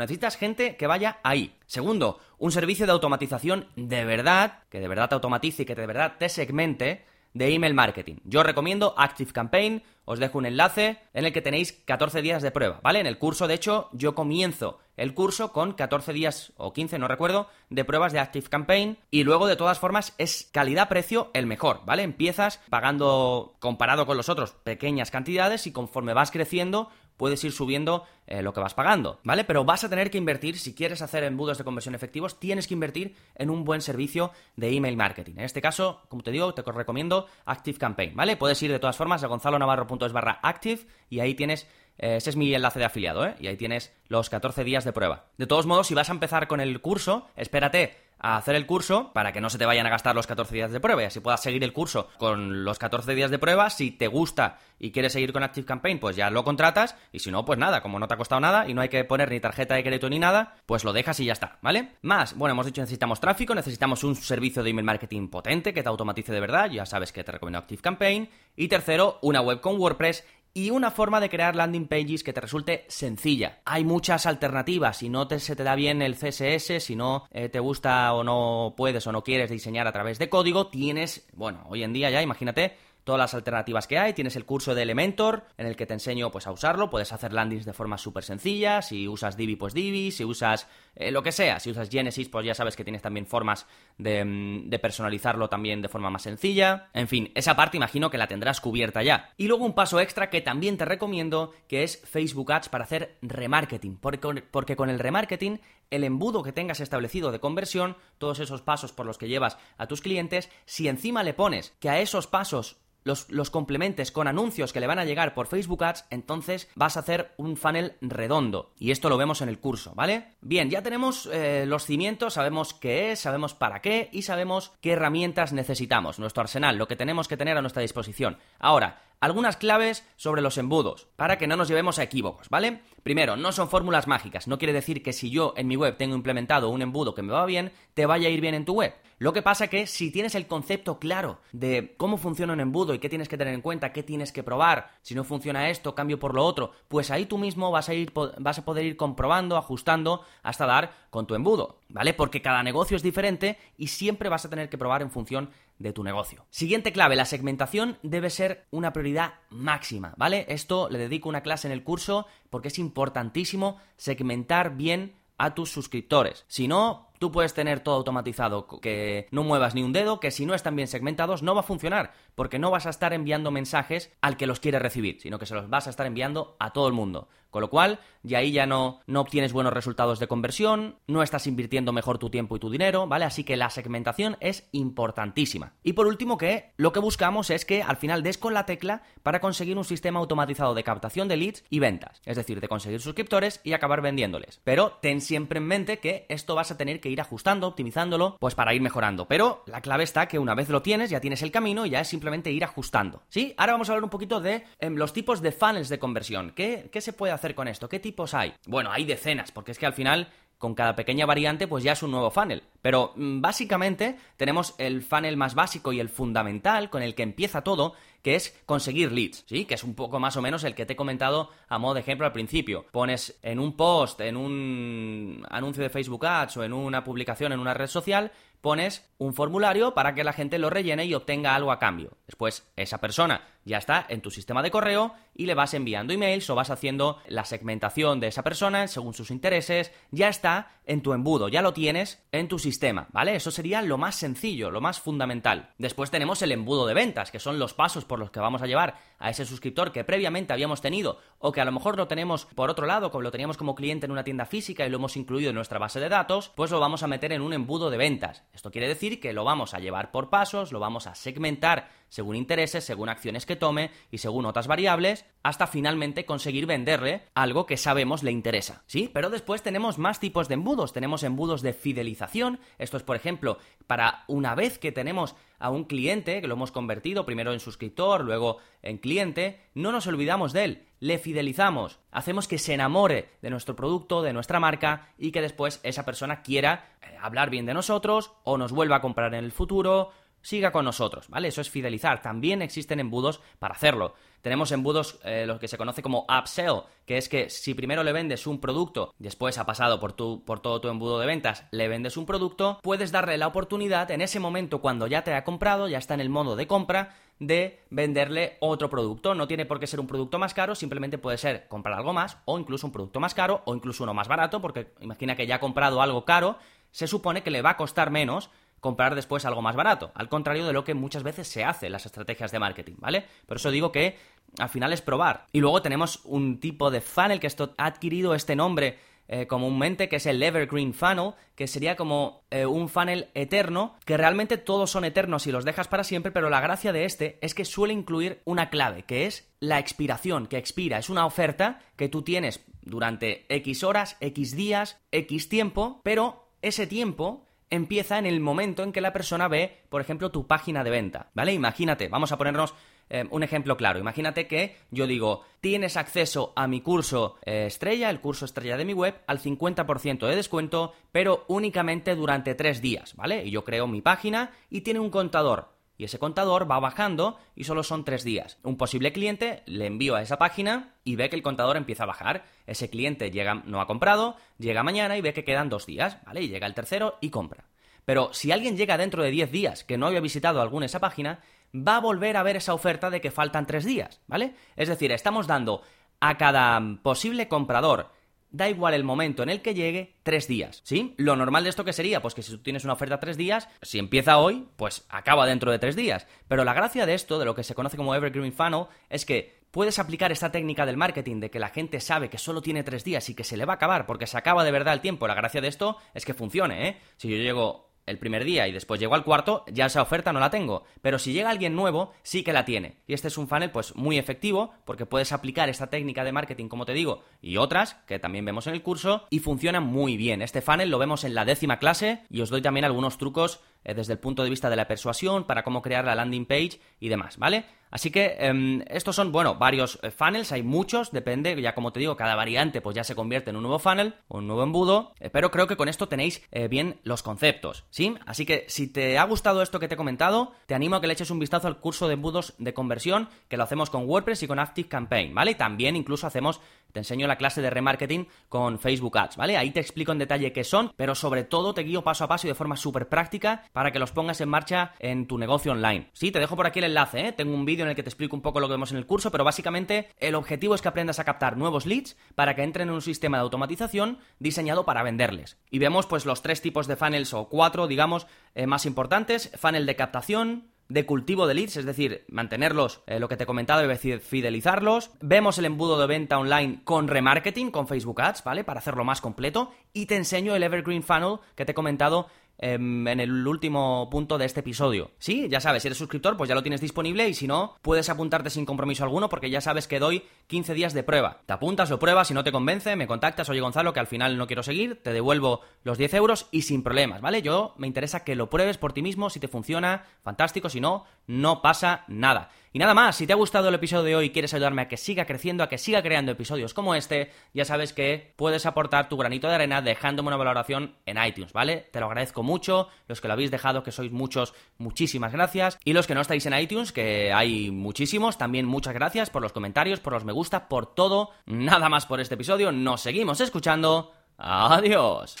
necesitas 0.00 0.36
gente 0.36 0.76
que 0.76 0.86
vaya 0.86 1.18
ahí. 1.22 1.54
Segundo, 1.72 2.18
un 2.36 2.52
servicio 2.52 2.84
de 2.84 2.92
automatización 2.92 3.66
de 3.76 4.04
verdad, 4.04 4.58
que 4.68 4.78
de 4.78 4.88
verdad 4.88 5.08
te 5.08 5.14
automatice 5.14 5.62
y 5.62 5.64
que 5.64 5.74
de 5.74 5.86
verdad 5.86 6.16
te 6.18 6.28
segmente 6.28 7.06
de 7.32 7.54
email 7.54 7.72
marketing. 7.72 8.16
Yo 8.24 8.42
recomiendo 8.42 8.92
Active 8.98 9.32
Campaign, 9.32 9.82
os 10.04 10.18
dejo 10.18 10.36
un 10.36 10.44
enlace 10.44 10.98
en 11.14 11.24
el 11.24 11.32
que 11.32 11.40
tenéis 11.40 11.72
14 11.72 12.20
días 12.20 12.42
de 12.42 12.50
prueba, 12.50 12.80
¿vale? 12.82 13.00
En 13.00 13.06
el 13.06 13.16
curso, 13.16 13.48
de 13.48 13.54
hecho, 13.54 13.88
yo 13.94 14.14
comienzo 14.14 14.80
el 14.98 15.14
curso 15.14 15.50
con 15.52 15.72
14 15.72 16.12
días 16.12 16.52
o 16.58 16.74
15, 16.74 16.98
no 16.98 17.08
recuerdo, 17.08 17.48
de 17.70 17.86
pruebas 17.86 18.12
de 18.12 18.18
Active 18.18 18.50
Campaign 18.50 18.98
y 19.10 19.24
luego 19.24 19.46
de 19.46 19.56
todas 19.56 19.78
formas 19.78 20.14
es 20.18 20.50
calidad-precio 20.52 21.30
el 21.32 21.46
mejor, 21.46 21.80
¿vale? 21.86 22.02
Empiezas 22.02 22.60
pagando 22.68 23.54
comparado 23.60 24.04
con 24.04 24.18
los 24.18 24.28
otros 24.28 24.52
pequeñas 24.52 25.10
cantidades 25.10 25.66
y 25.66 25.72
conforme 25.72 26.12
vas 26.12 26.30
creciendo 26.30 26.90
puedes 27.16 27.42
ir 27.44 27.52
subiendo 27.52 28.04
eh, 28.26 28.42
lo 28.42 28.52
que 28.52 28.60
vas 28.60 28.74
pagando, 28.74 29.20
¿vale? 29.24 29.44
Pero 29.44 29.64
vas 29.64 29.84
a 29.84 29.88
tener 29.88 30.10
que 30.10 30.18
invertir, 30.18 30.58
si 30.58 30.74
quieres 30.74 31.02
hacer 31.02 31.24
embudos 31.24 31.58
de 31.58 31.64
conversión 31.64 31.94
efectivos, 31.94 32.38
tienes 32.38 32.66
que 32.66 32.74
invertir 32.74 33.14
en 33.34 33.50
un 33.50 33.64
buen 33.64 33.80
servicio 33.80 34.32
de 34.56 34.74
email 34.74 34.96
marketing. 34.96 35.34
En 35.36 35.44
este 35.44 35.60
caso, 35.60 36.02
como 36.08 36.22
te 36.22 36.30
digo, 36.30 36.54
te 36.54 36.62
recomiendo 36.62 37.26
Active 37.44 37.78
Campaign, 37.78 38.16
¿vale? 38.16 38.36
Puedes 38.36 38.62
ir 38.62 38.70
de 38.70 38.78
todas 38.78 38.96
formas 38.96 39.22
a 39.24 39.26
gonzalonavarro.es 39.26 40.12
barra 40.12 40.40
active 40.42 40.86
y 41.10 41.20
ahí 41.20 41.34
tienes 41.34 41.68
ese 41.98 42.30
es 42.30 42.36
mi 42.36 42.54
enlace 42.54 42.78
de 42.78 42.84
afiliado, 42.84 43.26
¿eh? 43.26 43.34
Y 43.38 43.46
ahí 43.46 43.56
tienes 43.56 43.92
los 44.08 44.30
14 44.30 44.64
días 44.64 44.84
de 44.84 44.92
prueba. 44.92 45.26
De 45.38 45.46
todos 45.46 45.66
modos, 45.66 45.86
si 45.86 45.94
vas 45.94 46.08
a 46.08 46.12
empezar 46.12 46.48
con 46.48 46.60
el 46.60 46.80
curso, 46.80 47.28
espérate 47.36 47.96
a 48.22 48.36
hacer 48.36 48.54
el 48.54 48.66
curso 48.66 49.12
para 49.12 49.32
que 49.32 49.40
no 49.40 49.50
se 49.50 49.58
te 49.58 49.66
vayan 49.66 49.86
a 49.86 49.90
gastar 49.90 50.14
los 50.14 50.28
14 50.28 50.54
días 50.54 50.70
de 50.70 50.80
prueba 50.80 51.02
y 51.02 51.06
así 51.06 51.20
puedas 51.20 51.42
seguir 51.42 51.62
el 51.64 51.72
curso 51.72 52.08
con 52.18 52.64
los 52.64 52.78
14 52.78 53.14
días 53.14 53.30
de 53.30 53.38
prueba. 53.38 53.68
Si 53.68 53.90
te 53.90 54.06
gusta 54.06 54.58
y 54.78 54.92
quieres 54.92 55.12
seguir 55.12 55.32
con 55.32 55.42
Active 55.42 55.66
Campaign, 55.66 55.98
pues 55.98 56.14
ya 56.14 56.30
lo 56.30 56.44
contratas 56.44 56.96
y 57.10 57.18
si 57.18 57.32
no, 57.32 57.44
pues 57.44 57.58
nada, 57.58 57.82
como 57.82 57.98
no 57.98 58.06
te 58.06 58.14
ha 58.14 58.16
costado 58.16 58.40
nada 58.40 58.68
y 58.68 58.74
no 58.74 58.80
hay 58.80 58.88
que 58.88 59.04
poner 59.04 59.30
ni 59.30 59.40
tarjeta 59.40 59.74
de 59.74 59.82
crédito 59.82 60.08
ni 60.08 60.20
nada, 60.20 60.56
pues 60.66 60.84
lo 60.84 60.92
dejas 60.92 61.18
y 61.18 61.24
ya 61.24 61.32
está, 61.32 61.58
¿vale? 61.62 61.96
Más, 62.02 62.36
bueno, 62.36 62.52
hemos 62.52 62.66
dicho 62.66 62.80
necesitamos 62.80 63.20
tráfico, 63.20 63.54
necesitamos 63.56 64.04
un 64.04 64.14
servicio 64.14 64.62
de 64.62 64.70
email 64.70 64.86
marketing 64.86 65.28
potente 65.28 65.74
que 65.74 65.82
te 65.82 65.88
automatice 65.88 66.32
de 66.32 66.40
verdad, 66.40 66.70
ya 66.70 66.86
sabes 66.86 67.12
que 67.12 67.24
te 67.24 67.32
recomiendo 67.32 67.58
Active 67.58 67.82
Campaign. 67.82 68.30
Y 68.54 68.68
tercero, 68.68 69.18
una 69.22 69.40
web 69.40 69.60
con 69.60 69.80
WordPress 69.80 70.24
y 70.54 70.70
una 70.70 70.90
forma 70.90 71.20
de 71.20 71.30
crear 71.30 71.56
landing 71.56 71.88
pages 71.88 72.22
que 72.22 72.32
te 72.32 72.40
resulte 72.40 72.84
sencilla. 72.88 73.60
Hay 73.64 73.84
muchas 73.84 74.26
alternativas, 74.26 74.98
si 74.98 75.08
no 75.08 75.26
te, 75.26 75.40
se 75.40 75.56
te 75.56 75.64
da 75.64 75.74
bien 75.74 76.02
el 76.02 76.16
CSS, 76.16 76.82
si 76.82 76.96
no 76.96 77.26
eh, 77.30 77.48
te 77.48 77.60
gusta 77.60 78.12
o 78.14 78.22
no 78.22 78.74
puedes 78.76 79.06
o 79.06 79.12
no 79.12 79.22
quieres 79.24 79.50
diseñar 79.50 79.86
a 79.86 79.92
través 79.92 80.18
de 80.18 80.28
código, 80.28 80.68
tienes, 80.68 81.26
bueno, 81.32 81.64
hoy 81.68 81.82
en 81.82 81.92
día 81.92 82.10
ya 82.10 82.22
imagínate 82.22 82.76
todas 83.04 83.18
las 83.18 83.34
alternativas 83.34 83.86
que 83.86 83.98
hay. 83.98 84.12
Tienes 84.12 84.36
el 84.36 84.44
curso 84.44 84.74
de 84.74 84.82
Elementor, 84.82 85.44
en 85.58 85.66
el 85.66 85.76
que 85.76 85.86
te 85.86 85.94
enseño 85.94 86.30
pues, 86.30 86.46
a 86.46 86.52
usarlo. 86.52 86.90
Puedes 86.90 87.12
hacer 87.12 87.32
landings 87.32 87.64
de 87.64 87.72
forma 87.72 87.98
súper 87.98 88.24
sencilla. 88.24 88.82
Si 88.82 89.08
usas 89.08 89.36
Divi, 89.36 89.56
pues 89.56 89.74
Divi. 89.74 90.10
Si 90.10 90.24
usas 90.24 90.68
eh, 90.94 91.10
lo 91.10 91.22
que 91.22 91.32
sea. 91.32 91.60
Si 91.60 91.70
usas 91.70 91.88
Genesis, 91.88 92.28
pues 92.28 92.46
ya 92.46 92.54
sabes 92.54 92.76
que 92.76 92.84
tienes 92.84 93.02
también 93.02 93.26
formas 93.26 93.66
de, 93.98 94.24
mm, 94.24 94.68
de, 94.68 94.78
personalizarlo 94.78 95.48
también 95.48 95.82
de 95.82 95.88
forma 95.88 96.10
más 96.10 96.22
sencilla. 96.22 96.88
En 96.92 97.08
fin, 97.08 97.30
esa 97.34 97.56
parte 97.56 97.76
imagino 97.76 98.10
que 98.10 98.18
la 98.18 98.28
tendrás 98.28 98.60
cubierta 98.60 99.02
ya. 99.02 99.32
Y 99.36 99.48
luego 99.48 99.64
un 99.64 99.74
paso 99.74 100.00
extra 100.00 100.30
que 100.30 100.40
también 100.40 100.76
te 100.76 100.84
recomiendo, 100.84 101.52
que 101.68 101.82
es 101.82 102.02
Facebook 102.04 102.52
Ads 102.52 102.68
para 102.68 102.84
hacer 102.84 103.16
remarketing. 103.22 103.96
Porque, 103.96 104.42
porque 104.50 104.76
con 104.76 104.90
el 104.90 104.98
remarketing 104.98 105.60
el 105.92 106.04
embudo 106.04 106.42
que 106.42 106.52
tengas 106.52 106.80
establecido 106.80 107.30
de 107.30 107.38
conversión, 107.38 107.96
todos 108.16 108.40
esos 108.40 108.62
pasos 108.62 108.92
por 108.92 109.04
los 109.04 109.18
que 109.18 109.28
llevas 109.28 109.58
a 109.76 109.86
tus 109.86 110.00
clientes, 110.00 110.48
si 110.64 110.88
encima 110.88 111.22
le 111.22 111.34
pones 111.34 111.74
que 111.80 111.90
a 111.90 112.00
esos 112.00 112.26
pasos 112.26 112.78
los, 113.04 113.50
complementes 113.50 114.12
con 114.12 114.28
anuncios 114.28 114.72
que 114.72 114.80
le 114.80 114.86
van 114.86 114.98
a 114.98 115.04
llegar 115.04 115.34
por 115.34 115.46
Facebook 115.46 115.84
Ads, 115.84 116.06
entonces 116.10 116.68
vas 116.74 116.96
a 116.96 117.00
hacer 117.00 117.32
un 117.36 117.56
funnel 117.56 117.94
redondo. 118.00 118.72
Y 118.78 118.90
esto 118.90 119.08
lo 119.08 119.16
vemos 119.16 119.40
en 119.42 119.48
el 119.48 119.58
curso, 119.58 119.94
¿vale? 119.94 120.34
Bien, 120.40 120.70
ya 120.70 120.82
tenemos 120.82 121.28
eh, 121.32 121.64
los 121.66 121.84
cimientos, 121.84 122.34
sabemos 122.34 122.74
qué 122.74 123.12
es, 123.12 123.20
sabemos 123.20 123.54
para 123.54 123.80
qué 123.80 124.08
y 124.12 124.22
sabemos 124.22 124.72
qué 124.80 124.92
herramientas 124.92 125.52
necesitamos, 125.52 126.18
nuestro 126.18 126.42
arsenal, 126.42 126.78
lo 126.78 126.88
que 126.88 126.96
tenemos 126.96 127.28
que 127.28 127.36
tener 127.36 127.56
a 127.56 127.62
nuestra 127.62 127.82
disposición. 127.82 128.38
Ahora, 128.58 129.02
algunas 129.22 129.56
claves 129.56 130.04
sobre 130.16 130.42
los 130.42 130.58
embudos, 130.58 131.06
para 131.14 131.38
que 131.38 131.46
no 131.46 131.56
nos 131.56 131.68
llevemos 131.68 132.00
a 132.00 132.02
equívocos, 132.02 132.48
¿vale? 132.48 132.80
Primero, 133.04 133.36
no 133.36 133.52
son 133.52 133.68
fórmulas 133.68 134.08
mágicas, 134.08 134.48
no 134.48 134.58
quiere 134.58 134.72
decir 134.72 135.00
que 135.00 135.12
si 135.12 135.30
yo 135.30 135.54
en 135.56 135.68
mi 135.68 135.76
web 135.76 135.96
tengo 135.96 136.16
implementado 136.16 136.70
un 136.70 136.82
embudo 136.82 137.14
que 137.14 137.22
me 137.22 137.32
va 137.32 137.46
bien, 137.46 137.70
te 137.94 138.04
vaya 138.04 138.26
a 138.26 138.32
ir 138.32 138.40
bien 138.40 138.54
en 138.54 138.64
tu 138.64 138.74
web. 138.74 138.94
Lo 139.18 139.32
que 139.32 139.40
pasa 139.40 139.68
que 139.68 139.86
si 139.86 140.10
tienes 140.10 140.34
el 140.34 140.48
concepto 140.48 140.98
claro 140.98 141.38
de 141.52 141.94
cómo 141.96 142.16
funciona 142.16 142.52
un 142.52 142.58
embudo 142.58 142.92
y 142.92 142.98
qué 142.98 143.08
tienes 143.08 143.28
que 143.28 143.38
tener 143.38 143.54
en 143.54 143.60
cuenta, 143.60 143.92
qué 143.92 144.02
tienes 144.02 144.32
que 144.32 144.42
probar, 144.42 144.90
si 145.02 145.14
no 145.14 145.22
funciona 145.22 145.70
esto, 145.70 145.94
cambio 145.94 146.18
por 146.18 146.34
lo 146.34 146.44
otro, 146.44 146.72
pues 146.88 147.12
ahí 147.12 147.26
tú 147.26 147.38
mismo 147.38 147.70
vas 147.70 147.88
a, 147.88 147.94
ir, 147.94 148.12
vas 148.12 148.58
a 148.58 148.64
poder 148.64 148.84
ir 148.84 148.96
comprobando, 148.96 149.56
ajustando 149.56 150.24
hasta 150.42 150.66
dar 150.66 150.92
con 151.10 151.28
tu 151.28 151.36
embudo, 151.36 151.78
¿vale? 151.88 152.14
Porque 152.14 152.42
cada 152.42 152.64
negocio 152.64 152.96
es 152.96 153.04
diferente 153.04 153.56
y 153.78 153.86
siempre 153.86 154.28
vas 154.28 154.44
a 154.44 154.50
tener 154.50 154.68
que 154.68 154.78
probar 154.78 155.02
en 155.02 155.12
función 155.12 155.50
de 155.82 155.92
tu 155.92 156.04
negocio. 156.04 156.46
Siguiente 156.50 156.92
clave, 156.92 157.16
la 157.16 157.24
segmentación 157.24 157.98
debe 158.02 158.30
ser 158.30 158.66
una 158.70 158.92
prioridad 158.92 159.34
máxima, 159.50 160.14
¿vale? 160.16 160.46
Esto 160.48 160.88
le 160.88 160.98
dedico 160.98 161.28
una 161.28 161.42
clase 161.42 161.68
en 161.68 161.72
el 161.72 161.84
curso 161.84 162.26
porque 162.50 162.68
es 162.68 162.78
importantísimo 162.78 163.80
segmentar 163.96 164.76
bien 164.76 165.14
a 165.38 165.54
tus 165.54 165.70
suscriptores. 165.70 166.44
Si 166.46 166.68
no, 166.68 167.11
Tú 167.22 167.30
puedes 167.30 167.54
tener 167.54 167.78
todo 167.78 167.94
automatizado, 167.94 168.66
que 168.66 169.28
no 169.30 169.44
muevas 169.44 169.76
ni 169.76 169.84
un 169.84 169.92
dedo, 169.92 170.18
que 170.18 170.32
si 170.32 170.44
no 170.44 170.54
están 170.54 170.74
bien 170.74 170.88
segmentados 170.88 171.44
no 171.44 171.54
va 171.54 171.60
a 171.60 171.62
funcionar, 171.62 172.14
porque 172.34 172.58
no 172.58 172.72
vas 172.72 172.86
a 172.86 172.90
estar 172.90 173.12
enviando 173.12 173.52
mensajes 173.52 174.10
al 174.22 174.36
que 174.36 174.48
los 174.48 174.58
quiere 174.58 174.80
recibir, 174.80 175.20
sino 175.20 175.38
que 175.38 175.46
se 175.46 175.54
los 175.54 175.70
vas 175.70 175.86
a 175.86 175.90
estar 175.90 176.04
enviando 176.04 176.56
a 176.58 176.72
todo 176.72 176.88
el 176.88 176.94
mundo. 176.94 177.28
Con 177.52 177.60
lo 177.60 177.68
cual, 177.68 178.00
y 178.24 178.34
ahí 178.34 178.50
ya 178.50 178.64
no, 178.64 179.00
no 179.06 179.20
obtienes 179.20 179.52
buenos 179.52 179.74
resultados 179.74 180.18
de 180.18 180.26
conversión, 180.26 180.96
no 181.06 181.22
estás 181.22 181.46
invirtiendo 181.46 181.92
mejor 181.92 182.16
tu 182.16 182.30
tiempo 182.30 182.56
y 182.56 182.58
tu 182.58 182.70
dinero, 182.70 183.06
¿vale? 183.06 183.26
Así 183.26 183.44
que 183.44 183.58
la 183.58 183.68
segmentación 183.68 184.38
es 184.40 184.70
importantísima. 184.72 185.74
Y 185.82 185.92
por 185.92 186.06
último, 186.06 186.38
que 186.38 186.72
lo 186.78 186.94
que 186.94 187.00
buscamos 187.00 187.50
es 187.50 187.66
que 187.66 187.82
al 187.82 187.98
final 187.98 188.22
des 188.22 188.38
con 188.38 188.54
la 188.54 188.64
tecla 188.64 189.02
para 189.22 189.40
conseguir 189.40 189.76
un 189.76 189.84
sistema 189.84 190.18
automatizado 190.18 190.72
de 190.72 190.82
captación 190.82 191.28
de 191.28 191.36
leads 191.36 191.62
y 191.68 191.78
ventas. 191.78 192.22
Es 192.24 192.38
decir, 192.38 192.58
de 192.58 192.68
conseguir 192.68 193.02
suscriptores 193.02 193.60
y 193.64 193.74
acabar 193.74 194.00
vendiéndoles. 194.00 194.62
Pero 194.64 194.92
ten 195.02 195.20
siempre 195.20 195.58
en 195.58 195.66
mente 195.66 195.98
que 195.98 196.24
esto 196.30 196.54
vas 196.54 196.70
a 196.70 196.78
tener 196.78 197.02
que 197.02 197.10
ir 197.12 197.20
ajustando, 197.20 197.66
optimizándolo, 197.66 198.38
pues 198.40 198.54
para 198.54 198.72
ir 198.72 198.80
mejorando. 198.80 199.26
Pero 199.28 199.62
la 199.66 199.82
clave 199.82 200.04
está 200.04 200.26
que 200.26 200.38
una 200.38 200.54
vez 200.54 200.70
lo 200.70 200.80
tienes, 200.80 201.10
ya 201.10 201.20
tienes 201.20 201.42
el 201.42 201.50
camino 201.50 201.84
y 201.84 201.90
ya 201.90 202.00
es 202.00 202.08
simplemente 202.08 202.50
ir 202.50 202.64
ajustando. 202.64 203.22
¿Sí? 203.28 203.54
Ahora 203.58 203.72
vamos 203.72 203.90
a 203.90 203.92
hablar 203.92 204.04
un 204.04 204.10
poquito 204.10 204.40
de 204.40 204.64
em, 204.78 204.96
los 204.96 205.12
tipos 205.12 205.42
de 205.42 205.52
funnels 205.52 205.90
de 205.90 205.98
conversión. 205.98 206.52
¿Qué, 206.56 206.88
¿Qué 206.90 207.02
se 207.02 207.12
puede 207.12 207.32
hacer? 207.32 207.42
hacer 207.42 207.54
con 207.56 207.66
esto? 207.66 207.88
¿Qué 207.88 207.98
tipos 207.98 208.34
hay? 208.34 208.54
Bueno, 208.66 208.92
hay 208.92 209.04
decenas, 209.04 209.50
porque 209.50 209.72
es 209.72 209.78
que 209.78 209.86
al 209.86 209.94
final 209.94 210.28
con 210.62 210.76
cada 210.76 210.94
pequeña 210.94 211.26
variante 211.26 211.66
pues 211.66 211.82
ya 211.82 211.90
es 211.90 212.04
un 212.04 212.12
nuevo 212.12 212.30
funnel. 212.30 212.62
Pero 212.80 213.14
mm, 213.16 213.40
básicamente 213.40 214.16
tenemos 214.36 214.76
el 214.78 215.02
funnel 215.02 215.36
más 215.36 215.56
básico 215.56 215.92
y 215.92 215.98
el 215.98 216.08
fundamental 216.08 216.88
con 216.88 217.02
el 217.02 217.16
que 217.16 217.24
empieza 217.24 217.64
todo, 217.64 217.94
que 218.22 218.36
es 218.36 218.56
conseguir 218.64 219.10
leads, 219.10 219.44
¿sí? 219.48 219.64
Que 219.64 219.74
es 219.74 219.82
un 219.82 219.96
poco 219.96 220.20
más 220.20 220.36
o 220.36 220.40
menos 220.40 220.62
el 220.62 220.76
que 220.76 220.86
te 220.86 220.92
he 220.92 220.96
comentado 220.96 221.50
a 221.68 221.78
modo 221.78 221.94
de 221.94 222.00
ejemplo 222.00 222.26
al 222.26 222.32
principio. 222.32 222.86
Pones 222.92 223.40
en 223.42 223.58
un 223.58 223.76
post, 223.76 224.20
en 224.20 224.36
un 224.36 225.44
anuncio 225.50 225.82
de 225.82 225.90
Facebook 225.90 226.24
Ads 226.24 226.58
o 226.58 226.62
en 226.62 226.72
una 226.72 227.02
publicación 227.02 227.52
en 227.52 227.58
una 227.58 227.74
red 227.74 227.88
social, 227.88 228.30
pones 228.60 229.10
un 229.18 229.34
formulario 229.34 229.94
para 229.94 230.14
que 230.14 230.22
la 230.22 230.32
gente 230.32 230.60
lo 230.60 230.70
rellene 230.70 231.06
y 231.06 231.14
obtenga 231.14 231.56
algo 231.56 231.72
a 231.72 231.80
cambio. 231.80 232.18
Después, 232.28 232.70
esa 232.76 232.98
persona 232.98 233.42
ya 233.64 233.78
está 233.78 234.04
en 234.08 234.20
tu 234.20 234.30
sistema 234.30 234.62
de 234.62 234.70
correo 234.70 235.14
y 235.34 235.46
le 235.46 235.54
vas 235.54 235.74
enviando 235.74 236.12
emails 236.12 236.48
o 236.50 236.54
vas 236.54 236.70
haciendo 236.70 237.18
la 237.26 237.44
segmentación 237.44 238.20
de 238.20 238.28
esa 238.28 238.42
persona 238.42 238.86
según 238.88 239.14
sus 239.14 239.30
intereses, 239.30 239.92
ya 240.10 240.28
está 240.28 240.72
en 240.84 241.02
tu 241.02 241.12
embudo, 241.12 241.48
ya 241.48 241.62
lo 241.62 241.72
tienes 241.72 242.22
en 242.32 242.48
tu 242.48 242.58
sistema, 242.58 243.06
¿vale? 243.12 243.36
Eso 243.36 243.50
sería 243.50 243.82
lo 243.82 243.98
más 243.98 244.16
sencillo, 244.16 244.70
lo 244.70 244.80
más 244.80 245.00
fundamental. 245.00 245.70
Después 245.78 246.10
tenemos 246.10 246.42
el 246.42 246.52
embudo 246.52 246.86
de 246.86 246.94
ventas, 246.94 247.30
que 247.30 247.38
son 247.38 247.58
los 247.58 247.74
pasos 247.74 248.04
por 248.04 248.18
los 248.18 248.30
que 248.30 248.40
vamos 248.40 248.62
a 248.62 248.66
llevar 248.66 248.98
a 249.18 249.30
ese 249.30 249.44
suscriptor 249.44 249.92
que 249.92 250.04
previamente 250.04 250.52
habíamos 250.52 250.80
tenido 250.80 251.18
o 251.38 251.52
que 251.52 251.60
a 251.60 251.64
lo 251.64 251.72
mejor 251.72 251.96
lo 251.96 252.08
tenemos 252.08 252.46
por 252.46 252.70
otro 252.70 252.86
lado, 252.86 253.10
como 253.10 253.22
lo 253.22 253.30
teníamos 253.30 253.56
como 253.56 253.74
cliente 253.74 254.06
en 254.06 254.12
una 254.12 254.24
tienda 254.24 254.46
física 254.46 254.84
y 254.84 254.90
lo 254.90 254.96
hemos 254.96 255.16
incluido 255.16 255.50
en 255.50 255.56
nuestra 255.56 255.78
base 255.78 256.00
de 256.00 256.08
datos, 256.08 256.50
pues 256.54 256.70
lo 256.70 256.80
vamos 256.80 257.02
a 257.02 257.06
meter 257.06 257.32
en 257.32 257.42
un 257.42 257.52
embudo 257.52 257.90
de 257.90 257.96
ventas. 257.96 258.44
Esto 258.52 258.70
quiere 258.70 258.88
decir 258.88 259.20
que 259.20 259.32
lo 259.32 259.44
vamos 259.44 259.74
a 259.74 259.78
llevar 259.78 260.10
por 260.10 260.30
pasos, 260.30 260.72
lo 260.72 260.80
vamos 260.80 261.06
a 261.06 261.14
segmentar 261.14 261.88
según 262.12 262.36
intereses, 262.36 262.84
según 262.84 263.08
acciones 263.08 263.46
que 263.46 263.56
tome 263.56 263.90
y 264.10 264.18
según 264.18 264.44
otras 264.44 264.66
variables, 264.66 265.24
hasta 265.42 265.66
finalmente 265.66 266.26
conseguir 266.26 266.66
venderle 266.66 267.22
algo 267.34 267.64
que 267.64 267.78
sabemos 267.78 268.22
le 268.22 268.30
interesa. 268.30 268.82
¿Sí? 268.86 269.10
Pero 269.10 269.30
después 269.30 269.62
tenemos 269.62 269.96
más 269.96 270.20
tipos 270.20 270.46
de 270.46 270.54
embudos. 270.54 270.92
Tenemos 270.92 271.22
embudos 271.22 271.62
de 271.62 271.72
fidelización. 271.72 272.60
Esto 272.76 272.98
es, 272.98 273.02
por 273.02 273.16
ejemplo, 273.16 273.56
para 273.86 274.24
una 274.28 274.54
vez 274.54 274.78
que 274.78 274.92
tenemos 274.92 275.36
a 275.58 275.70
un 275.70 275.84
cliente, 275.84 276.42
que 276.42 276.48
lo 276.48 276.54
hemos 276.54 276.70
convertido 276.70 277.24
primero 277.24 277.54
en 277.54 277.60
suscriptor, 277.60 278.24
luego 278.24 278.58
en 278.82 278.98
cliente, 278.98 279.60
no 279.74 279.90
nos 279.90 280.06
olvidamos 280.06 280.52
de 280.52 280.64
él, 280.64 280.86
le 281.00 281.18
fidelizamos, 281.18 281.98
hacemos 282.10 282.46
que 282.46 282.58
se 282.58 282.74
enamore 282.74 283.30
de 283.40 283.50
nuestro 283.50 283.74
producto, 283.74 284.22
de 284.22 284.32
nuestra 284.32 284.60
marca 284.60 285.12
y 285.18 285.32
que 285.32 285.40
después 285.40 285.80
esa 285.82 286.04
persona 286.04 286.42
quiera 286.42 286.96
eh, 287.00 287.16
hablar 287.20 287.48
bien 287.48 287.64
de 287.64 287.74
nosotros 287.74 288.32
o 288.44 288.58
nos 288.58 288.72
vuelva 288.72 288.96
a 288.96 289.00
comprar 289.00 289.34
en 289.34 289.44
el 289.44 289.52
futuro 289.52 290.10
siga 290.42 290.72
con 290.72 290.84
nosotros, 290.84 291.28
¿vale? 291.28 291.48
Eso 291.48 291.60
es 291.60 291.70
fidelizar. 291.70 292.20
También 292.20 292.60
existen 292.62 293.00
embudos 293.00 293.40
para 293.58 293.74
hacerlo. 293.74 294.14
Tenemos 294.42 294.72
embudos, 294.72 295.20
eh, 295.24 295.46
lo 295.46 295.60
que 295.60 295.68
se 295.68 295.78
conoce 295.78 296.02
como 296.02 296.26
upsell, 296.28 296.82
que 297.06 297.16
es 297.16 297.28
que 297.28 297.48
si 297.48 297.74
primero 297.74 298.02
le 298.02 298.12
vendes 298.12 298.48
un 298.48 298.60
producto, 298.60 299.14
después 299.18 299.56
ha 299.56 299.66
pasado 299.66 300.00
por, 300.00 300.14
tu, 300.14 300.44
por 300.44 300.58
todo 300.58 300.80
tu 300.80 300.88
embudo 300.88 301.20
de 301.20 301.26
ventas, 301.26 301.64
le 301.70 301.86
vendes 301.86 302.16
un 302.16 302.26
producto, 302.26 302.80
puedes 302.82 303.12
darle 303.12 303.38
la 303.38 303.46
oportunidad 303.46 304.10
en 304.10 304.20
ese 304.20 304.40
momento 304.40 304.80
cuando 304.80 305.06
ya 305.06 305.22
te 305.22 305.32
ha 305.34 305.44
comprado, 305.44 305.88
ya 305.88 305.98
está 305.98 306.14
en 306.14 306.20
el 306.20 306.28
modo 306.28 306.56
de 306.56 306.66
compra, 306.66 307.14
de 307.38 307.80
venderle 307.90 308.56
otro 308.58 308.90
producto. 308.90 309.36
No 309.36 309.46
tiene 309.46 309.64
por 309.64 309.78
qué 309.78 309.86
ser 309.86 310.00
un 310.00 310.08
producto 310.08 310.40
más 310.40 310.54
caro, 310.54 310.74
simplemente 310.74 311.18
puede 311.18 311.38
ser 311.38 311.68
comprar 311.68 311.96
algo 311.96 312.12
más, 312.12 312.38
o 312.44 312.58
incluso 312.58 312.88
un 312.88 312.92
producto 312.92 313.20
más 313.20 313.34
caro, 313.34 313.62
o 313.64 313.76
incluso 313.76 314.02
uno 314.02 314.12
más 314.12 314.26
barato, 314.26 314.60
porque 314.60 314.92
imagina 315.00 315.36
que 315.36 315.46
ya 315.46 315.56
ha 315.56 315.60
comprado 315.60 316.02
algo 316.02 316.24
caro, 316.24 316.58
se 316.90 317.06
supone 317.06 317.42
que 317.42 317.50
le 317.50 317.62
va 317.62 317.70
a 317.70 317.76
costar 317.76 318.10
menos 318.10 318.50
comprar 318.82 319.14
después 319.14 319.44
algo 319.44 319.62
más 319.62 319.76
barato, 319.76 320.10
al 320.16 320.28
contrario 320.28 320.66
de 320.66 320.72
lo 320.72 320.82
que 320.82 320.92
muchas 320.92 321.22
veces 321.22 321.46
se 321.46 321.62
hace 321.62 321.86
en 321.86 321.92
las 321.92 322.04
estrategias 322.04 322.50
de 322.50 322.58
marketing, 322.58 322.96
¿vale? 322.98 323.24
Por 323.46 323.58
eso 323.58 323.70
digo 323.70 323.92
que 323.92 324.18
al 324.58 324.68
final 324.68 324.92
es 324.92 325.00
probar. 325.00 325.46
Y 325.52 325.60
luego 325.60 325.82
tenemos 325.82 326.20
un 326.24 326.58
tipo 326.58 326.90
de 326.90 327.00
funnel 327.00 327.38
que 327.38 327.46
esto 327.46 327.74
ha 327.78 327.86
adquirido 327.86 328.34
este 328.34 328.56
nombre 328.56 328.98
eh, 329.28 329.46
comúnmente, 329.46 330.08
que 330.08 330.16
es 330.16 330.26
el 330.26 330.42
Evergreen 330.42 330.94
Funnel, 330.94 331.34
que 331.54 331.68
sería 331.68 331.94
como 331.94 332.42
eh, 332.50 332.66
un 332.66 332.88
funnel 332.88 333.28
eterno, 333.34 333.94
que 334.04 334.16
realmente 334.16 334.58
todos 334.58 334.90
son 334.90 335.04
eternos 335.04 335.46
y 335.46 335.52
los 335.52 335.64
dejas 335.64 335.86
para 335.86 336.02
siempre, 336.02 336.32
pero 336.32 336.50
la 336.50 336.60
gracia 336.60 336.92
de 336.92 337.04
este 337.04 337.38
es 337.40 337.54
que 337.54 337.64
suele 337.64 337.94
incluir 337.94 338.42
una 338.44 338.68
clave, 338.68 339.04
que 339.04 339.26
es 339.26 339.48
la 339.60 339.78
expiración, 339.78 340.48
que 340.48 340.58
expira. 340.58 340.98
Es 340.98 341.08
una 341.08 341.24
oferta 341.24 341.80
que 341.94 342.08
tú 342.08 342.22
tienes 342.22 342.64
durante 342.82 343.46
X 343.48 343.84
horas, 343.84 344.16
X 344.18 344.56
días, 344.56 345.00
X 345.12 345.48
tiempo, 345.48 346.00
pero 346.02 346.48
ese 346.60 346.88
tiempo 346.88 347.46
empieza 347.72 348.18
en 348.18 348.26
el 348.26 348.38
momento 348.38 348.82
en 348.82 348.92
que 348.92 349.00
la 349.00 349.14
persona 349.14 349.48
ve, 349.48 349.84
por 349.88 350.02
ejemplo, 350.02 350.30
tu 350.30 350.46
página 350.46 350.84
de 350.84 350.90
venta, 350.90 351.30
¿vale? 351.32 351.54
Imagínate, 351.54 352.08
vamos 352.08 352.30
a 352.30 352.36
ponernos 352.36 352.74
eh, 353.08 353.24
un 353.30 353.42
ejemplo 353.42 353.78
claro. 353.78 353.98
Imagínate 353.98 354.46
que 354.46 354.76
yo 354.90 355.06
digo, 355.06 355.42
tienes 355.62 355.96
acceso 355.96 356.52
a 356.54 356.66
mi 356.66 356.82
curso 356.82 357.36
eh, 357.46 357.64
estrella, 357.66 358.10
el 358.10 358.20
curso 358.20 358.44
estrella 358.44 358.76
de 358.76 358.84
mi 358.84 358.92
web, 358.92 359.22
al 359.26 359.40
50% 359.40 360.26
de 360.26 360.36
descuento, 360.36 360.92
pero 361.12 361.46
únicamente 361.48 362.14
durante 362.14 362.54
tres 362.54 362.82
días, 362.82 363.16
¿vale? 363.16 363.42
Y 363.46 363.50
yo 363.50 363.64
creo 363.64 363.86
mi 363.86 364.02
página 364.02 364.52
y 364.68 364.82
tiene 364.82 365.00
un 365.00 365.10
contador 365.10 365.70
y 366.02 366.04
ese 366.04 366.18
contador 366.18 366.68
va 366.68 366.80
bajando 366.80 367.38
y 367.54 367.62
solo 367.62 367.84
son 367.84 368.04
tres 368.04 368.24
días. 368.24 368.58
Un 368.64 368.76
posible 368.76 369.12
cliente 369.12 369.62
le 369.66 369.86
envío 369.86 370.16
a 370.16 370.22
esa 370.22 370.36
página 370.36 370.96
y 371.04 371.14
ve 371.14 371.30
que 371.30 371.36
el 371.36 371.44
contador 371.44 371.76
empieza 371.76 372.02
a 372.02 372.06
bajar. 372.06 372.42
Ese 372.66 372.90
cliente 372.90 373.30
llega, 373.30 373.62
no 373.66 373.80
ha 373.80 373.86
comprado, 373.86 374.34
llega 374.58 374.82
mañana 374.82 375.16
y 375.16 375.20
ve 375.20 375.32
que 375.32 375.44
quedan 375.44 375.68
dos 375.68 375.86
días, 375.86 376.18
¿vale? 376.26 376.42
Y 376.42 376.48
llega 376.48 376.66
el 376.66 376.74
tercero 376.74 377.18
y 377.20 377.30
compra. 377.30 377.66
Pero 378.04 378.34
si 378.34 378.50
alguien 378.50 378.76
llega 378.76 378.98
dentro 378.98 379.22
de 379.22 379.30
10 379.30 379.52
días 379.52 379.84
que 379.84 379.96
no 379.96 380.08
había 380.08 380.18
visitado 380.18 380.60
alguna 380.60 380.86
esa 380.86 380.98
página, 380.98 381.38
va 381.72 381.98
a 381.98 382.00
volver 382.00 382.36
a 382.36 382.42
ver 382.42 382.56
esa 382.56 382.74
oferta 382.74 383.08
de 383.08 383.20
que 383.20 383.30
faltan 383.30 383.68
tres 383.68 383.84
días, 383.84 384.20
¿vale? 384.26 384.54
Es 384.74 384.88
decir, 384.88 385.12
estamos 385.12 385.46
dando 385.46 385.82
a 386.18 386.36
cada 386.36 386.82
posible 387.04 387.46
comprador 387.46 388.10
da 388.52 388.68
igual 388.68 388.94
el 388.94 389.02
momento 389.02 389.42
en 389.42 389.48
el 389.48 389.62
que 389.62 389.74
llegue, 389.74 390.14
tres 390.22 390.46
días, 390.46 390.82
¿sí? 390.84 391.14
Lo 391.16 391.34
normal 391.36 391.64
de 391.64 391.70
esto 391.70 391.84
que 391.84 391.92
sería, 391.92 392.22
pues 392.22 392.34
que 392.34 392.42
si 392.42 392.52
tú 392.52 392.58
tienes 392.58 392.84
una 392.84 392.92
oferta 392.92 393.18
tres 393.18 393.36
días, 393.36 393.68
si 393.80 393.98
empieza 393.98 394.38
hoy, 394.38 394.68
pues 394.76 395.04
acaba 395.08 395.46
dentro 395.46 395.72
de 395.72 395.78
tres 395.78 395.96
días. 395.96 396.26
Pero 396.48 396.64
la 396.64 396.74
gracia 396.74 397.06
de 397.06 397.14
esto, 397.14 397.38
de 397.38 397.44
lo 397.44 397.54
que 397.54 397.64
se 397.64 397.74
conoce 397.74 397.96
como 397.96 398.14
Evergreen 398.14 398.52
Funnel, 398.52 398.86
es 399.08 399.24
que 399.24 399.62
puedes 399.70 399.98
aplicar 399.98 400.30
esta 400.30 400.52
técnica 400.52 400.86
del 400.86 400.98
marketing 400.98 401.40
de 401.40 401.50
que 401.50 401.58
la 401.58 401.70
gente 401.70 401.98
sabe 402.00 402.28
que 402.28 402.38
solo 402.38 402.60
tiene 402.60 402.84
tres 402.84 403.04
días 403.04 403.28
y 403.30 403.34
que 403.34 403.44
se 403.44 403.56
le 403.56 403.64
va 403.64 403.72
a 403.72 403.76
acabar 403.76 404.06
porque 404.06 404.26
se 404.26 404.36
acaba 404.36 404.64
de 404.64 404.70
verdad 404.70 404.94
el 404.94 405.00
tiempo. 405.00 405.26
La 405.26 405.34
gracia 405.34 405.60
de 405.60 405.68
esto 405.68 405.96
es 406.14 406.24
que 406.24 406.34
funcione, 406.34 406.88
¿eh? 406.88 407.00
Si 407.16 407.28
yo 407.28 407.36
llego 407.36 407.91
el 408.06 408.18
primer 408.18 408.44
día 408.44 408.68
y 408.68 408.72
después 408.72 409.00
llego 409.00 409.14
al 409.14 409.24
cuarto, 409.24 409.64
ya 409.70 409.86
esa 409.86 410.02
oferta 410.02 410.32
no 410.32 410.40
la 410.40 410.50
tengo. 410.50 410.84
Pero 411.00 411.18
si 411.18 411.32
llega 411.32 411.50
alguien 411.50 411.76
nuevo, 411.76 412.12
sí 412.22 412.42
que 412.42 412.52
la 412.52 412.64
tiene. 412.64 412.98
Y 413.06 413.14
este 413.14 413.28
es 413.28 413.38
un 413.38 413.48
funnel 413.48 413.70
pues 413.70 413.94
muy 413.94 414.18
efectivo 414.18 414.72
porque 414.84 415.06
puedes 415.06 415.32
aplicar 415.32 415.68
esta 415.68 415.88
técnica 415.88 416.24
de 416.24 416.32
marketing, 416.32 416.68
como 416.68 416.84
te 416.84 416.92
digo, 416.92 417.22
y 417.40 417.56
otras 417.56 417.94
que 418.06 418.18
también 418.18 418.44
vemos 418.44 418.66
en 418.66 418.74
el 418.74 418.82
curso 418.82 419.26
y 419.30 419.38
funcionan 419.38 419.84
muy 419.84 420.16
bien. 420.16 420.42
Este 420.42 420.62
funnel 420.62 420.90
lo 420.90 420.98
vemos 420.98 421.24
en 421.24 421.34
la 421.34 421.44
décima 421.44 421.78
clase 421.78 422.22
y 422.30 422.40
os 422.40 422.50
doy 422.50 422.62
también 422.62 422.84
algunos 422.84 423.18
trucos 423.18 423.60
eh, 423.84 423.94
desde 423.94 424.14
el 424.14 424.18
punto 424.18 424.44
de 424.44 424.50
vista 424.50 424.70
de 424.70 424.76
la 424.76 424.88
persuasión 424.88 425.44
para 425.44 425.62
cómo 425.62 425.82
crear 425.82 426.04
la 426.04 426.14
landing 426.14 426.46
page 426.46 426.80
y 427.00 427.08
demás, 427.08 427.38
¿vale? 427.38 427.64
Así 427.92 428.10
que 428.10 428.36
em, 428.38 428.82
estos 428.88 429.14
son, 429.14 429.32
bueno, 429.32 429.56
varios 429.56 429.98
eh, 430.02 430.10
funnels, 430.10 430.50
hay 430.50 430.62
muchos, 430.62 431.12
depende, 431.12 431.60
ya 431.60 431.74
como 431.74 431.92
te 431.92 432.00
digo, 432.00 432.16
cada 432.16 432.34
variante 432.34 432.80
pues 432.80 432.96
ya 432.96 433.04
se 433.04 433.14
convierte 433.14 433.50
en 433.50 433.56
un 433.56 433.62
nuevo 433.62 433.78
funnel 433.78 434.14
un 434.28 434.46
nuevo 434.46 434.62
embudo, 434.62 435.12
eh, 435.20 435.28
pero 435.28 435.50
creo 435.50 435.66
que 435.66 435.76
con 435.76 435.90
esto 435.90 436.08
tenéis 436.08 436.42
eh, 436.52 436.68
bien 436.68 437.00
los 437.04 437.22
conceptos, 437.22 437.84
¿sí? 437.90 438.14
Así 438.24 438.46
que 438.46 438.64
si 438.66 438.88
te 438.90 439.18
ha 439.18 439.24
gustado 439.24 439.60
esto 439.60 439.78
que 439.78 439.88
te 439.88 439.94
he 439.94 439.98
comentado, 439.98 440.52
te 440.64 440.74
animo 440.74 440.96
a 440.96 441.00
que 441.02 441.06
le 441.06 441.12
eches 441.12 441.30
un 441.30 441.38
vistazo 441.38 441.68
al 441.68 441.80
curso 441.80 442.08
de 442.08 442.14
embudos 442.14 442.54
de 442.56 442.72
conversión, 442.72 443.28
que 443.48 443.58
lo 443.58 443.64
hacemos 443.64 443.90
con 443.90 444.08
WordPress 444.08 444.42
y 444.42 444.46
con 444.46 444.58
Active 444.58 444.88
Campaign, 444.88 445.34
¿vale? 445.34 445.54
También 445.54 445.94
incluso 445.94 446.26
hacemos, 446.26 446.62
te 446.92 447.00
enseño 447.00 447.26
la 447.26 447.36
clase 447.36 447.60
de 447.60 447.68
remarketing 447.68 448.26
con 448.48 448.78
Facebook 448.78 449.18
Ads, 449.18 449.36
¿vale? 449.36 449.58
Ahí 449.58 449.70
te 449.70 449.80
explico 449.80 450.12
en 450.12 450.18
detalle 450.18 450.54
qué 450.54 450.64
son, 450.64 450.94
pero 450.96 451.14
sobre 451.14 451.44
todo 451.44 451.74
te 451.74 451.82
guío 451.82 452.02
paso 452.02 452.24
a 452.24 452.28
paso 452.28 452.46
y 452.46 452.48
de 452.48 452.54
forma 452.54 452.76
súper 452.76 453.10
práctica 453.10 453.64
para 453.72 453.90
que 453.90 453.98
los 453.98 454.12
pongas 454.12 454.40
en 454.40 454.48
marcha 454.48 454.92
en 454.98 455.26
tu 455.26 455.38
negocio 455.38 455.72
online. 455.72 456.10
Sí, 456.12 456.30
te 456.30 456.38
dejo 456.38 456.56
por 456.56 456.66
aquí 456.66 456.78
el 456.78 456.86
enlace, 456.86 457.28
¿eh? 457.28 457.32
Tengo 457.32 457.54
un 457.54 457.64
vídeo 457.64 457.84
en 457.84 457.90
el 457.90 457.96
que 457.96 458.02
te 458.02 458.08
explico 458.08 458.36
un 458.36 458.42
poco 458.42 458.60
lo 458.60 458.68
que 458.68 458.74
vemos 458.74 458.92
en 458.92 458.98
el 458.98 459.06
curso, 459.06 459.30
pero 459.30 459.44
básicamente 459.44 460.08
el 460.18 460.34
objetivo 460.34 460.74
es 460.74 460.82
que 460.82 460.88
aprendas 460.88 461.18
a 461.18 461.24
captar 461.24 461.56
nuevos 461.56 461.86
leads 461.86 462.16
para 462.34 462.54
que 462.54 462.62
entren 462.62 462.88
en 462.88 462.94
un 462.94 463.02
sistema 463.02 463.38
de 463.38 463.42
automatización 463.42 464.18
diseñado 464.38 464.84
para 464.84 465.02
venderles. 465.02 465.58
Y 465.70 465.78
vemos 465.78 466.06
pues 466.06 466.26
los 466.26 466.42
tres 466.42 466.62
tipos 466.62 466.86
de 466.86 466.96
funnels 466.96 467.34
o 467.34 467.48
cuatro, 467.48 467.86
digamos, 467.86 468.26
eh, 468.54 468.66
más 468.66 468.86
importantes. 468.86 469.50
Funnel 469.56 469.86
de 469.86 469.96
captación, 469.96 470.72
de 470.88 471.06
cultivo 471.06 471.46
de 471.46 471.54
leads, 471.54 471.76
es 471.76 471.84
decir, 471.84 472.24
mantenerlos, 472.28 473.02
eh, 473.06 473.18
lo 473.18 473.28
que 473.28 473.36
te 473.36 473.44
he 473.44 473.46
comentado, 473.46 473.86
decir, 473.86 474.20
fidelizarlos. 474.20 475.10
Vemos 475.20 475.58
el 475.58 475.64
embudo 475.64 475.98
de 475.98 476.06
venta 476.06 476.38
online 476.38 476.80
con 476.84 477.08
remarketing, 477.08 477.70
con 477.70 477.88
Facebook 477.88 478.20
Ads, 478.20 478.44
¿vale? 478.44 478.64
Para 478.64 478.80
hacerlo 478.80 479.04
más 479.04 479.20
completo. 479.20 479.72
Y 479.92 480.06
te 480.06 480.16
enseño 480.16 480.54
el 480.54 480.62
Evergreen 480.62 481.02
Funnel 481.02 481.38
que 481.54 481.64
te 481.64 481.72
he 481.72 481.74
comentado 481.74 482.28
en 482.62 483.20
el 483.20 483.46
último 483.46 484.08
punto 484.10 484.38
de 484.38 484.46
este 484.46 484.60
episodio. 484.60 485.10
Sí, 485.18 485.48
ya 485.50 485.60
sabes, 485.60 485.82
si 485.82 485.88
eres 485.88 485.98
suscriptor, 485.98 486.36
pues 486.36 486.48
ya 486.48 486.54
lo 486.54 486.62
tienes 486.62 486.80
disponible 486.80 487.28
y 487.28 487.34
si 487.34 487.48
no, 487.48 487.76
puedes 487.82 488.08
apuntarte 488.08 488.50
sin 488.50 488.64
compromiso 488.64 489.02
alguno 489.02 489.28
porque 489.28 489.50
ya 489.50 489.60
sabes 489.60 489.88
que 489.88 489.98
doy 489.98 490.22
15 490.46 490.72
días 490.74 490.94
de 490.94 491.02
prueba. 491.02 491.40
Te 491.44 491.52
apuntas, 491.52 491.90
lo 491.90 491.98
pruebas, 491.98 492.28
si 492.28 492.34
no 492.34 492.44
te 492.44 492.52
convence, 492.52 492.94
me 492.94 493.08
contactas, 493.08 493.48
oye 493.48 493.60
Gonzalo, 493.60 493.92
que 493.92 494.00
al 494.00 494.06
final 494.06 494.38
no 494.38 494.46
quiero 494.46 494.62
seguir, 494.62 495.02
te 495.02 495.12
devuelvo 495.12 495.60
los 495.82 495.98
10 495.98 496.14
euros 496.14 496.46
y 496.52 496.62
sin 496.62 496.82
problemas, 496.84 497.20
¿vale? 497.20 497.42
Yo 497.42 497.74
me 497.78 497.88
interesa 497.88 498.22
que 498.22 498.36
lo 498.36 498.48
pruebes 498.48 498.78
por 498.78 498.92
ti 498.92 499.02
mismo, 499.02 499.28
si 499.28 499.40
te 499.40 499.48
funciona, 499.48 500.04
fantástico, 500.22 500.68
si 500.68 500.80
no, 500.80 501.04
no 501.26 501.62
pasa 501.62 502.04
nada. 502.06 502.50
Y 502.74 502.78
nada 502.78 502.94
más, 502.94 503.16
si 503.16 503.26
te 503.26 503.34
ha 503.34 503.36
gustado 503.36 503.68
el 503.68 503.74
episodio 503.74 504.02
de 504.02 504.16
hoy 504.16 504.26
y 504.26 504.30
quieres 504.30 504.54
ayudarme 504.54 504.82
a 504.82 504.88
que 504.88 504.96
siga 504.96 505.26
creciendo, 505.26 505.62
a 505.62 505.68
que 505.68 505.76
siga 505.76 506.02
creando 506.02 506.32
episodios 506.32 506.72
como 506.72 506.94
este, 506.94 507.30
ya 507.52 507.66
sabes 507.66 507.92
que 507.92 508.32
puedes 508.36 508.64
aportar 508.64 509.10
tu 509.10 509.18
granito 509.18 509.46
de 509.46 509.56
arena 509.56 509.82
dejándome 509.82 510.28
una 510.28 510.38
valoración 510.38 510.96
en 511.04 511.22
iTunes, 511.22 511.52
¿vale? 511.52 511.88
Te 511.92 512.00
lo 512.00 512.06
agradezco 512.06 512.42
mucho, 512.52 512.88
los 513.08 513.22
que 513.22 513.28
lo 513.28 513.34
habéis 513.34 513.50
dejado, 513.50 513.82
que 513.82 513.92
sois 513.92 514.12
muchos, 514.12 514.52
muchísimas 514.76 515.32
gracias. 515.32 515.78
Y 515.84 515.94
los 515.94 516.06
que 516.06 516.14
no 516.14 516.20
estáis 516.20 516.44
en 516.44 516.58
iTunes, 516.58 516.92
que 516.92 517.32
hay 517.32 517.70
muchísimos, 517.70 518.36
también 518.36 518.66
muchas 518.66 518.92
gracias 518.92 519.30
por 519.30 519.40
los 519.40 519.52
comentarios, 519.52 520.00
por 520.00 520.12
los 520.12 520.26
me 520.26 520.32
gusta, 520.32 520.68
por 520.68 520.94
todo. 520.94 521.30
Nada 521.46 521.88
más 521.88 522.04
por 522.04 522.20
este 522.20 522.34
episodio, 522.34 522.72
nos 522.72 523.00
seguimos 523.00 523.40
escuchando. 523.40 524.12
Adiós. 524.36 525.36